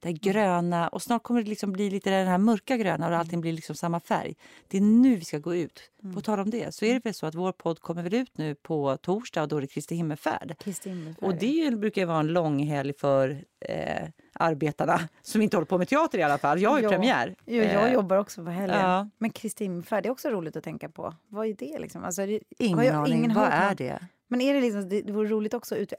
[0.01, 3.17] det här gröna och snart kommer det liksom bli lite den här mörka gröna och
[3.17, 4.35] allting blir liksom samma färg.
[4.69, 5.81] Det är nu vi ska gå ut.
[6.15, 8.39] På tal om det så är det väl så att vår podd kommer väl ut
[8.39, 10.59] nu på torsdag och då är det Kristi himmelfärd.
[10.59, 11.25] Kristi himmelfärd.
[11.25, 15.79] Och det brukar ju vara en lång helg för eh, arbetarna som inte håller på
[15.79, 16.61] med teater i alla fall.
[16.61, 16.91] Jag har ju Ja.
[16.91, 17.35] premiär.
[17.47, 18.81] Jo, jag Eh, jobbar också på helgen.
[18.81, 19.09] ja.
[19.19, 21.15] Men Kristi himmelfärd, det är också roligt att tänka på.
[21.29, 22.05] Vad är det liksom?
[22.05, 23.19] Alltså, det, har Ingen aning.
[23.19, 23.99] ingen Vad är det?
[24.31, 25.93] Men är det liksom, det, det vore roligt också ut,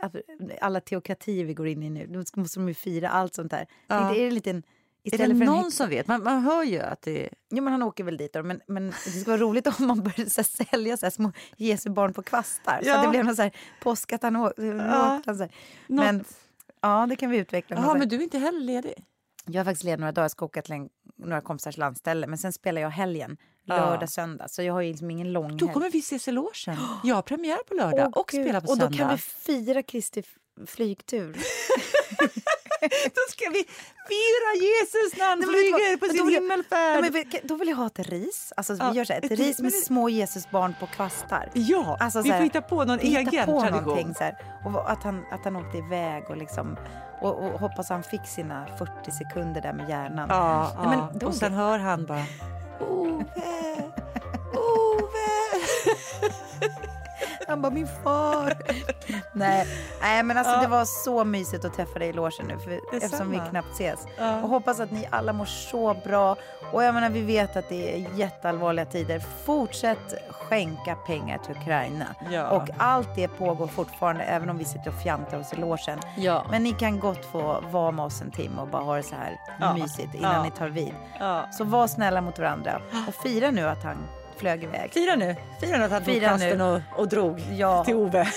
[0.61, 3.67] alla teokratier vi går in i nu, då måste de ju fira allt sånt där.
[3.87, 4.15] Ja.
[4.15, 4.63] Är det lite en, Är
[5.03, 6.07] istället det en någon som vet?
[6.07, 7.29] Man, man hör ju att det...
[7.49, 8.43] Jo, men han åker väl dit då.
[8.43, 11.31] Men, men det skulle vara roligt om man började så här, sälja så här, små
[11.57, 12.79] Jesu barn på kvastar.
[12.83, 12.97] Så Ja.
[12.97, 13.51] att det blev någon så här
[13.83, 14.61] påsk att han åkte.
[15.25, 15.51] Så här.
[15.87, 16.23] Men
[16.81, 17.75] ja, det kan vi utveckla.
[17.75, 18.93] Jaha, så men du är inte heller ledig?
[19.45, 22.27] Jag har faktiskt ledigt några dagar, jag ska åka till en, några kompisars landställe.
[22.27, 23.45] Men sen spelar jag helgen, Ja.
[23.65, 24.47] Lördag, söndag.
[24.47, 25.73] Så jag har ju liksom ingen lång Då helg.
[25.73, 26.77] kommer vi ses i logen.
[27.03, 28.43] Jag har premiär på lördag Åh, och Gud.
[28.45, 30.23] spelar på Och då kan vi fira Kristi
[30.67, 31.37] flygtur.
[33.15, 33.63] Då ska vi
[34.09, 35.81] fira Jesus när han Nej, men vet du vad?
[35.81, 36.97] flyger på Men sin då vill jag- himmelfärd.
[36.97, 38.53] Ja, men vi- då vill jag ha ett ris.
[38.57, 40.87] Alltså, Ja, vi gör så här, ett ett ris ris, med men- små Jesusbarn på
[40.87, 41.49] kvastar.
[41.53, 43.31] Ja, Alltså, vi så här, får hitta på någon egen på
[43.61, 43.83] tradition.
[43.83, 44.37] någonting så här.
[44.65, 46.77] Och vad- att han, att han åkte iväg och liksom
[47.21, 50.27] och, och hoppas han fick sina 40 sekunder där med hjärnan.
[50.29, 51.11] Ja, Nej, men ja.
[51.19, 52.23] då- och sen hör han bara
[52.81, 53.93] Ove,
[54.53, 55.31] Ove.
[57.51, 58.53] Han bara, min far.
[59.33, 59.67] nej,
[60.01, 60.61] nej, men alltså Ja.
[60.61, 64.07] det var så mysigt att träffa dig i logen nu för, eftersom vi knappt ses.
[64.17, 64.41] Ja.
[64.41, 66.35] Och hoppas att ni alla mår så bra.
[66.73, 69.19] Och jag menar, vi vet att det är jätteallvarliga tider.
[69.45, 72.05] Fortsätt skänka pengar till Ukraina.
[72.31, 72.49] Ja.
[72.49, 75.99] Och allt det pågår fortfarande, även om vi sitter och fjantar oss i logen.
[76.17, 76.45] Ja.
[76.51, 79.15] Men ni kan gott få vara med oss en timme och bara ha det så
[79.15, 79.37] här
[79.73, 80.93] mysigt innan ni tar vid.
[81.51, 83.97] Så var snälla mot varandra och fira nu att han
[84.41, 84.93] flög iväg.
[84.93, 85.35] Fira nu.
[85.61, 87.83] Fira nu att han tog kasten och, och drog Ja.
[87.83, 88.27] till Ove.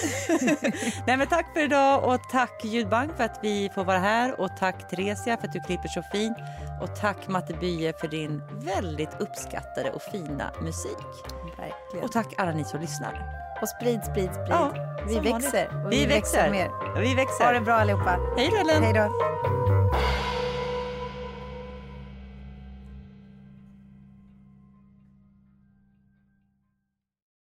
[1.06, 4.56] Nej, men tack för idag och tack Ljudbank för att vi får vara här och
[4.58, 6.36] tack Theresia för att du klipper så fint
[6.82, 8.42] och tack Matte Bye för din
[8.76, 10.96] väldigt uppskattade och fina musik.
[11.58, 12.04] Verkligen.
[12.04, 13.40] Och tack alla ni som lyssnar.
[13.62, 14.46] Och sprid, sprid, sprid.
[14.50, 14.70] Ja,
[15.08, 15.84] vi växer.
[15.86, 16.50] Och Vi växer.
[16.50, 16.70] mer.
[17.00, 17.44] Vi växer.
[17.44, 18.18] Ha det bra allihopa.
[18.36, 18.82] Hej då Ellen.
[18.82, 19.10] Hej då.